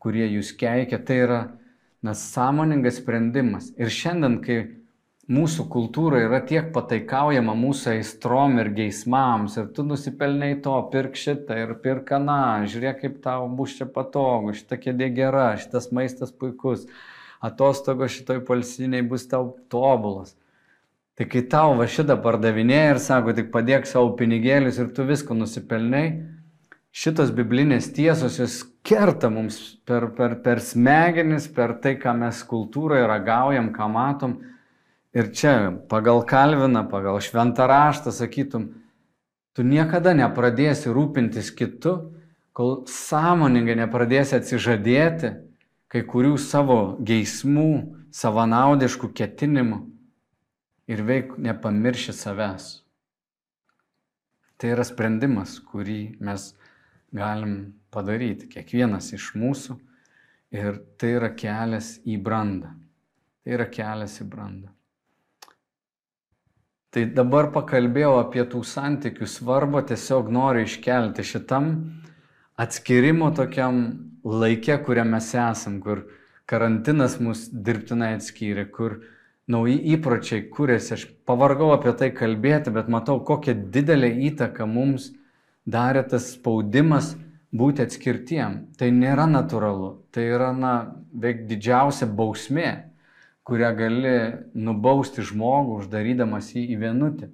kurie 0.00 0.26
jūs 0.26 0.54
keikia, 0.56 0.98
tai 1.04 1.22
yra 1.26 1.40
na, 2.02 2.14
sąmoningas 2.16 3.00
sprendimas. 3.00 3.70
Ir 3.80 3.92
šiandien, 3.92 4.38
kai 4.44 4.58
mūsų 5.30 5.66
kultūra 5.70 6.24
yra 6.24 6.40
tiek 6.46 6.72
pataikaujama 6.74 7.54
mūsų 7.58 7.92
aistrom 7.94 8.58
ir 8.62 8.72
geismams, 8.74 9.58
ir 9.60 9.70
tu 9.76 9.84
nusipelniai 9.86 10.58
to, 10.64 10.74
pirk 10.92 11.14
šitą 11.20 11.58
ir 11.62 11.76
pirk 11.84 12.10
aną, 12.16 12.66
žiūrėk, 12.70 13.00
kaip 13.04 13.22
tau 13.24 13.46
bus 13.54 13.76
čia 13.78 13.86
patogu, 13.86 14.56
šita 14.56 14.80
kėdė 14.80 15.12
gera, 15.14 15.52
šitas 15.60 15.90
maistas 15.94 16.34
puikus, 16.34 16.88
atostogos 17.44 18.16
šitoj 18.16 18.42
palsiniai 18.48 19.06
bus 19.06 19.28
tau 19.30 19.54
tobulas. 19.72 20.34
Tai 21.20 21.26
kai 21.28 21.44
tau 21.52 21.76
va 21.76 21.84
šitą 21.84 22.16
pardavinėja 22.24 22.94
ir 22.94 23.00
sako, 23.04 23.36
tik 23.36 23.50
padėk 23.52 23.86
savo 23.86 24.14
pinigėlius 24.16 24.78
ir 24.80 24.90
tu 24.96 25.04
visko 25.04 25.36
nusipelniai, 25.36 26.14
šitos 26.90 27.30
biblinės 27.34 27.90
tiesos 27.94 28.38
jos 28.40 28.60
kerta 28.86 29.30
mums 29.30 29.58
per, 29.86 30.10
per, 30.16 30.38
per 30.44 30.62
smegenis, 30.64 31.48
per 31.52 31.76
tai, 31.82 31.96
ką 32.00 32.14
mes 32.18 32.42
kultūroje 32.48 33.06
ragaujam, 33.08 33.70
ką 33.74 33.90
matom. 33.92 34.38
Ir 35.10 35.32
čia 35.34 35.72
pagal 35.90 36.22
Kalviną, 36.26 36.84
pagal 36.90 37.18
šventą 37.22 37.66
raštą 37.66 38.12
sakytum, 38.14 38.68
tu 39.54 39.66
niekada 39.66 40.14
nepradėsi 40.14 40.92
rūpintis 40.94 41.50
kitu, 41.50 41.96
kol 42.54 42.84
sąmoningai 42.86 43.74
nepradėsi 43.80 44.36
atsižadėti 44.38 45.32
kai 45.90 46.04
kurių 46.06 46.36
savo 46.38 46.78
geismų, 47.02 47.96
savanaudiškų 48.14 49.10
ketinimų 49.18 49.80
ir 50.90 51.02
veik 51.06 51.34
nepamirši 51.38 52.14
savęs. 52.14 52.70
Tai 54.60 54.74
yra 54.74 54.84
sprendimas, 54.86 55.56
kurį 55.64 56.20
mes 56.22 56.50
galim 57.16 57.54
padaryti, 57.90 58.48
kiekvienas 58.50 59.12
iš 59.16 59.32
mūsų. 59.38 59.78
Ir 60.50 60.80
tai 60.98 61.14
yra 61.14 61.30
kelias 61.38 61.96
į 62.02 62.18
brandą. 62.22 62.72
Tai 63.44 63.54
yra 63.54 63.66
kelias 63.70 64.18
į 64.22 64.26
brandą. 64.30 64.72
Tai 66.90 67.04
dabar 67.14 67.52
pakalbėjau 67.54 68.16
apie 68.18 68.42
tų 68.50 68.64
santykių 68.66 69.28
svarbą, 69.30 69.84
tiesiog 69.86 70.30
noriu 70.34 70.64
iškelti 70.66 71.22
šitam 71.22 71.68
atskirimo 72.58 73.28
tokiam 73.36 73.78
laikė, 74.26 74.80
kuriame 74.82 75.14
mes 75.14 75.28
esam, 75.38 75.78
kur 75.84 76.02
karantinas 76.50 77.20
mus 77.22 77.46
dirbtinai 77.52 78.16
atskyrė, 78.16 78.66
kur 78.74 78.98
nauji 79.50 79.78
įpročiai 79.94 80.48
kūrėsi. 80.50 80.96
Aš 80.96 81.06
pavargau 81.30 81.70
apie 81.76 81.94
tai 81.94 82.10
kalbėti, 82.10 82.74
bet 82.74 82.90
matau, 82.90 83.20
kokią 83.22 83.54
didelę 83.70 84.10
įtaką 84.32 84.66
mums 84.66 85.12
darė 85.66 86.04
tas 86.08 86.32
spaudimas 86.34 87.14
būti 87.52 87.84
atskirtiem. 87.84 88.70
Tai 88.78 88.90
nėra 88.94 89.26
natūralu, 89.30 89.90
tai 90.14 90.28
yra, 90.34 90.52
na, 90.56 90.74
veik 91.12 91.46
didžiausia 91.50 92.06
bausmė, 92.06 92.92
kurią 93.46 93.70
gali 93.76 94.16
nubausti 94.54 95.24
žmogų, 95.26 95.80
uždarydamas 95.82 96.52
jį 96.54 96.66
į 96.74 96.80
vienutę. 96.84 97.30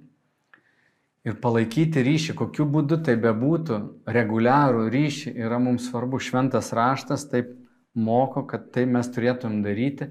Ir 1.27 1.35
palaikyti 1.43 2.01
ryšį, 2.05 2.37
kokiu 2.39 2.65
būdu 2.71 3.01
tai 3.03 3.17
bebūtų, 3.19 3.77
reguliarų 4.07 4.85
ryšį 4.93 5.33
yra 5.35 5.59
mums 5.59 5.89
svarbu. 5.89 6.21
Šventas 6.23 6.71
raštas 6.71 7.27
taip 7.27 7.51
moko, 7.97 8.45
kad 8.47 8.69
tai 8.71 8.85
mes 8.87 9.09
turėtum 9.11 9.59
daryti, 9.65 10.07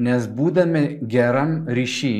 nes 0.00 0.26
būdami 0.26 0.98
geram 1.06 1.68
ryšį, 1.70 2.14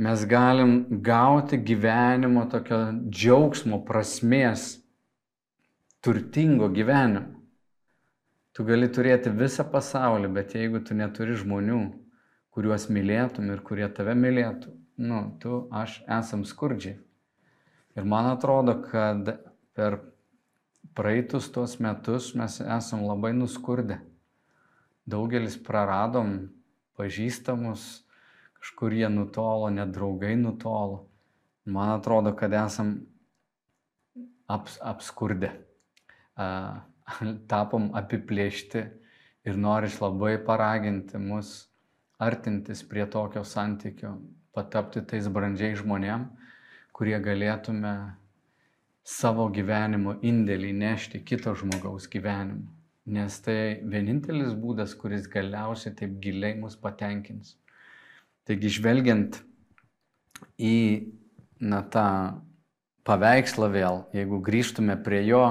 mes 0.00 0.24
galim 0.26 0.86
gauti 1.04 1.58
gyvenimo 1.60 2.46
tokio 2.48 2.78
džiaugsmo, 3.12 3.82
prasmės, 3.84 4.78
turtingo 6.00 6.70
gyvenimo. 6.72 7.36
Tu 8.56 8.64
gali 8.66 8.88
turėti 8.90 9.30
visą 9.30 9.66
pasaulį, 9.68 10.30
bet 10.34 10.56
jeigu 10.56 10.80
tu 10.84 10.96
neturi 10.96 11.36
žmonių, 11.38 11.82
kuriuos 12.50 12.88
mylėtum 12.90 13.52
ir 13.52 13.60
kurie 13.66 13.86
tave 13.94 14.16
mylėtų, 14.18 14.72
nu, 15.04 15.20
tu, 15.40 15.62
aš 15.70 16.00
esam 16.08 16.42
skurdžiai. 16.48 16.96
Ir 17.96 18.08
man 18.08 18.32
atrodo, 18.32 18.78
kad 18.88 19.28
per 19.76 20.00
praeitus 20.96 21.52
tuos 21.52 21.76
metus 21.78 22.32
mes 22.34 22.58
esam 22.64 23.04
labai 23.06 23.34
nuskurdę. 23.36 24.00
Daugelis 25.04 25.56
praradom 25.60 26.48
pažįstamus, 26.98 28.02
kažkur 28.60 28.94
jie 28.94 29.08
nutolo, 29.08 29.70
net 29.72 29.92
draugai 29.94 30.36
nutolo. 30.36 31.06
Man 31.64 31.90
atrodo, 31.94 32.32
kad 32.36 32.52
esam 32.56 32.94
aps, 34.50 34.78
apskurdę, 34.82 35.52
tapom 37.50 37.90
apiplėšti 38.00 38.84
ir 39.48 39.58
noriš 39.60 40.00
labai 40.02 40.36
paraginti 40.46 41.20
mus 41.20 41.52
artintis 42.20 42.82
prie 42.88 43.06
tokio 43.08 43.44
santykio, 43.44 44.16
patapti 44.56 45.02
tais 45.12 45.28
brandžiai 45.28 45.76
žmonėm, 45.78 46.26
kurie 46.96 47.16
galėtume 47.24 47.94
savo 49.06 49.48
gyvenimo 49.54 50.18
indėlį 50.20 50.74
nešti 50.82 51.22
kito 51.24 51.54
žmogaus 51.56 52.08
gyvenimą. 52.12 52.68
Nes 53.10 53.38
tai 53.42 53.80
vienintelis 53.92 54.52
būdas, 54.54 54.92
kuris 54.94 55.24
galiausiai 55.32 55.94
taip 55.96 56.18
giliai 56.22 56.58
mus 56.60 56.76
patenkins. 56.76 57.56
Taigi 58.50 58.72
žvelgiant 58.74 59.38
į 60.58 60.76
na, 61.62 61.84
tą 61.86 62.06
paveikslą 63.06 63.68
vėl, 63.70 64.02
jeigu 64.16 64.40
grįžtume 64.42 64.96
prie 65.04 65.22
jo, 65.28 65.44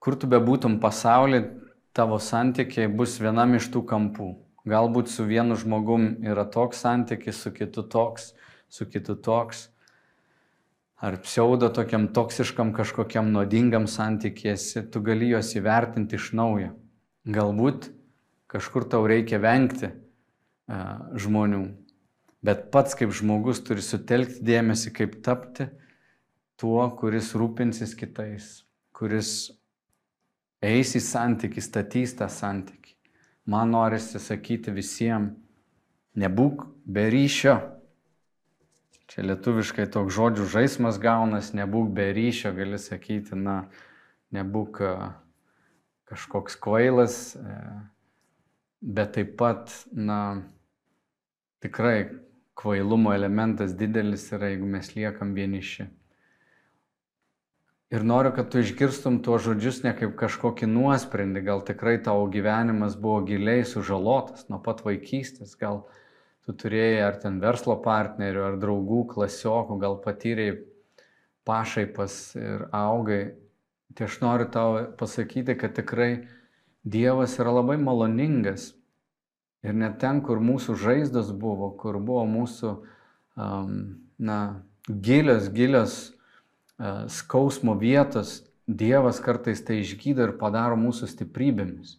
kur 0.00 0.16
tu 0.16 0.30
bebūtum 0.32 0.78
pasaulyje, 0.80 1.50
tavo 1.92 2.16
santykiai 2.16 2.88
bus 2.88 3.18
vienam 3.20 3.52
iš 3.58 3.68
tų 3.74 3.84
kampų, 3.92 4.30
Galbūt 4.64 5.10
su 5.12 5.26
vienu 5.28 5.58
žmogum 5.60 6.24
yra 6.24 6.46
toks 6.48 6.80
santykis, 6.80 7.36
su 7.36 7.50
kitu 7.52 7.82
toks, 7.84 8.30
su 8.72 8.86
kitu 8.88 9.12
toks. 9.20 9.66
Ar 11.04 11.18
pseudo 11.20 11.68
tokiam 11.68 12.06
toksiškam 12.16 12.70
kažkokiam 12.72 13.28
nuodingam 13.32 13.84
santykėsi, 13.84 14.86
tu 14.88 15.02
gali 15.04 15.28
juos 15.34 15.52
įvertinti 15.52 16.16
iš 16.16 16.30
naujo. 16.32 16.70
Galbūt 17.28 17.90
kažkur 18.48 18.88
tau 18.88 19.04
reikia 19.04 19.36
vengti 19.42 19.92
žmonių, 20.68 21.64
bet 22.44 22.70
pats 22.72 22.96
kaip 22.96 23.12
žmogus 23.16 23.60
turi 23.64 23.84
sutelkti 23.84 24.44
dėmesį, 24.44 24.94
kaip 24.96 25.18
tapti 25.24 25.68
tuo, 26.60 26.86
kuris 26.96 27.34
rūpinsis 27.36 27.92
kitais, 27.98 28.64
kuris 28.96 29.52
eis 30.64 30.94
į 30.96 31.02
santykį, 31.04 31.64
statys 31.64 32.16
tą 32.16 32.30
santykį 32.32 32.94
man 33.44 33.70
norisi 33.70 34.20
sakyti 34.20 34.72
visiems, 34.72 35.34
nebūk 36.16 36.66
be 36.86 37.08
ryšio. 37.12 37.58
Čia 39.10 39.26
lietuviškai 39.28 39.84
toks 39.92 40.14
žodžių 40.16 40.46
žaidimas 40.48 40.98
gaunas, 40.98 41.52
nebūk 41.54 41.92
be 41.94 42.08
ryšio, 42.16 42.54
gali 42.56 42.80
sakyti, 42.80 43.36
na, 43.36 43.66
nebūk 44.34 44.80
kažkoks 46.08 46.56
kvailas, 46.60 47.36
bet 48.80 49.14
taip 49.18 49.36
pat, 49.38 49.70
na, 49.92 50.40
tikrai 51.64 51.98
kvailumo 52.54 53.14
elementas 53.16 53.74
didelis 53.76 54.28
yra, 54.36 54.52
jeigu 54.52 54.68
mes 54.76 54.92
liekam 54.94 55.32
vieniši. 55.34 55.88
Ir 57.94 58.02
noriu, 58.02 58.32
kad 58.34 58.48
tu 58.50 58.58
išgirstum 58.58 59.20
tuos 59.22 59.44
žodžius 59.44 59.82
ne 59.84 59.92
kaip 59.94 60.16
kažkokį 60.18 60.66
nuosprendį, 60.66 61.42
gal 61.46 61.62
tikrai 61.66 61.96
tavo 62.02 62.24
gyvenimas 62.32 62.96
buvo 63.00 63.20
giliai 63.28 63.62
sužalotas 63.68 64.48
nuo 64.50 64.58
pat 64.64 64.82
vaikystės, 64.86 65.54
gal 65.60 65.84
tu 66.44 66.54
turėjai 66.58 67.02
ar 67.06 67.18
ten 67.22 67.38
verslo 67.42 67.76
partnerių, 67.84 68.42
ar 68.48 68.56
draugų, 68.60 69.04
klasiokų, 69.14 69.78
gal 69.80 69.98
patyrėjai 70.04 70.56
pašaipas 71.46 72.18
ir 72.40 72.66
augai. 72.74 73.22
Tai 73.94 74.08
aš 74.08 74.18
noriu 74.24 74.48
tau 74.50 74.80
pasakyti, 74.98 75.54
kad 75.60 75.76
tikrai 75.76 76.26
Dievas 76.84 77.38
yra 77.40 77.52
labai 77.62 77.78
maloningas. 77.80 78.74
Ir 79.64 79.76
net 79.76 79.96
ten, 80.02 80.20
kur 80.24 80.42
mūsų 80.44 80.76
žaizdos 80.76 81.30
buvo, 81.32 81.70
kur 81.80 81.96
buvo 81.96 82.26
mūsų, 82.28 82.74
um, 83.40 83.78
na, 84.20 84.40
gilios, 84.88 85.48
gilios 85.52 86.14
E, 86.78 87.08
skausmo 87.08 87.74
vietos 87.78 88.42
Dievas 88.66 89.20
kartais 89.20 89.60
tai 89.60 89.82
išgydo 89.82 90.24
ir 90.24 90.30
padaro 90.40 90.76
mūsų 90.80 91.06
stiprybėmis. 91.10 91.98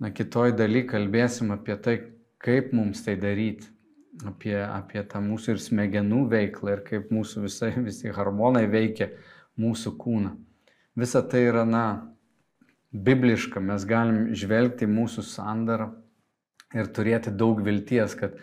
Na, 0.00 0.08
kitoj 0.10 0.54
daly 0.56 0.86
kalbėsim 0.88 1.52
apie 1.52 1.76
tai, 1.84 1.94
kaip 2.40 2.72
mums 2.72 3.02
tai 3.04 3.18
daryti, 3.20 3.68
apie, 4.24 4.56
apie 4.64 5.02
tą 5.04 5.20
mūsų 5.20 5.54
ir 5.54 5.60
smegenų 5.60 6.22
veiklą 6.32 6.72
ir 6.72 6.82
kaip 6.86 7.12
mūsų 7.12 7.44
visai, 7.44 7.70
visi 7.84 8.08
hormonai 8.16 8.64
veikia 8.72 9.10
mūsų 9.60 9.92
kūną. 10.00 10.32
Visa 10.98 11.20
tai 11.20 11.44
yra, 11.50 11.66
na, 11.68 11.84
bibliška, 12.90 13.60
mes 13.60 13.84
galim 13.86 14.32
žvelgti 14.32 14.88
mūsų 14.88 15.26
sandarą 15.28 15.92
ir 16.74 16.90
turėti 16.94 17.32
daug 17.32 17.62
vilties, 17.64 18.16
kad 18.18 18.36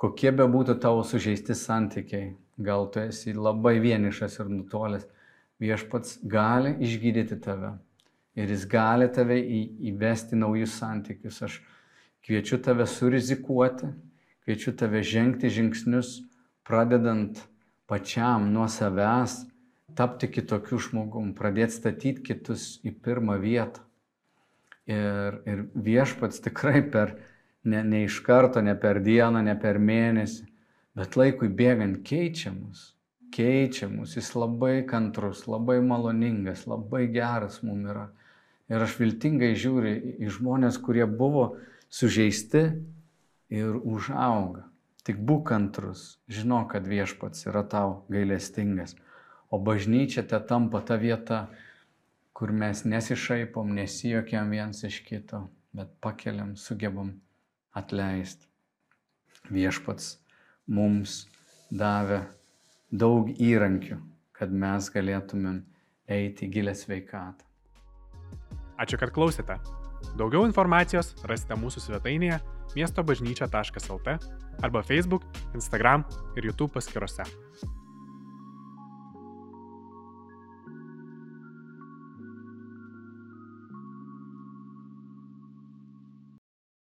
kokie 0.00 0.30
be 0.32 0.46
būtų 0.50 0.78
tavo 0.82 1.02
sužeisti 1.06 1.56
santykiai, 1.58 2.34
gal 2.58 2.86
tu 2.92 3.02
esi 3.02 3.34
labai 3.34 3.78
vienišas 3.82 4.38
ir 4.40 4.52
nutolęs, 4.52 5.08
viešpats 5.62 6.20
gali 6.28 6.76
išgydyti 6.84 7.40
tave 7.42 7.74
ir 8.34 8.50
jis 8.50 8.66
gali 8.70 9.08
tave 9.14 9.38
į, 9.38 9.60
įvesti 9.92 10.38
naujus 10.38 10.74
santykius. 10.80 11.40
Aš 11.46 11.60
kviečiu 12.26 12.58
tave 12.62 12.86
surizikuoti, 12.90 13.90
kviečiu 14.44 14.74
tave 14.78 15.02
žengti 15.06 15.50
žingsnius, 15.52 16.18
pradedant 16.66 17.38
pačiam 17.90 18.50
nuo 18.52 18.66
savęs, 18.70 19.44
tapti 19.94 20.28
kitokiu 20.32 20.80
žmogum, 20.82 21.34
pradėti 21.38 21.78
statyti 21.78 22.24
kitus 22.26 22.80
į 22.82 22.96
pirmą 23.04 23.38
vietą. 23.42 23.84
Ir, 24.90 25.38
ir 25.48 25.60
viešpats 25.72 26.42
tikrai 26.44 26.82
per, 26.92 27.14
ne, 27.64 27.84
ne 27.84 28.04
iš 28.04 28.20
karto, 28.26 28.62
ne 28.62 28.74
per 28.78 29.00
dieną, 29.04 29.42
ne 29.44 29.54
per 29.60 29.78
mėnesį, 29.78 30.46
Bet 30.94 31.16
laikui 31.18 31.48
bėgant 31.50 32.04
keičia 32.06 32.52
mus, 32.54 32.92
keičia 33.34 33.88
mus, 33.90 34.12
jis 34.14 34.28
labai 34.38 34.84
kantrus, 34.86 35.42
labai 35.50 35.80
maloningas, 35.82 36.68
labai 36.70 37.08
geras 37.10 37.58
mums 37.66 37.90
yra. 37.90 38.04
Ir 38.70 38.84
aš 38.86 38.94
viltingai 39.00 39.50
žiūriu 39.58 40.14
į 40.22 40.30
žmonės, 40.36 40.78
kurie 40.78 41.08
buvo 41.10 41.48
sužeisti 41.90 42.62
ir 43.50 43.74
užauga. 43.74 44.68
Tik 45.04 45.18
būk 45.18 45.50
kantrus, 45.50 46.04
žinok, 46.30 46.70
kad 46.76 46.86
viešpats 46.88 47.50
yra 47.50 47.64
tau 47.66 47.98
gailestingas. 48.08 48.94
O 49.50 49.58
bažnyčia 49.58 50.22
te 50.22 50.38
tampa 50.46 50.80
ta 50.80 50.94
vieta, 50.96 51.48
kur 52.32 52.54
mes 52.54 52.86
nesišaipom, 52.86 53.74
nesijokiam 53.74 54.54
viens 54.54 54.86
iš 54.86 55.02
kito, 55.10 55.48
bet 55.74 55.90
pakeliam, 56.00 56.54
sugebam 56.56 57.16
atleisti. 57.76 58.48
Viešpats 59.52 60.14
mums 60.70 61.24
davė 61.70 62.22
daug 62.94 63.30
įrankių, 63.34 63.98
kad 64.32 64.52
mes 64.52 64.88
galėtumėm 64.94 65.62
eiti 66.08 66.46
į 66.46 66.52
gilę 66.58 66.74
sveikatą. 66.78 67.44
Ačiū, 68.80 68.98
kad 68.98 69.12
klausėte. 69.14 69.58
Daugiau 70.18 70.44
informacijos 70.46 71.14
rasite 71.28 71.56
mūsų 71.58 71.84
svetainėje 71.86 72.40
miestobažnyčia.lt 72.74 74.18
arba 74.62 74.82
Facebook, 74.82 75.24
Instagram 75.54 76.04
ir 76.36 76.50
YouTube 76.50 76.74
paskiruose. 76.76 77.26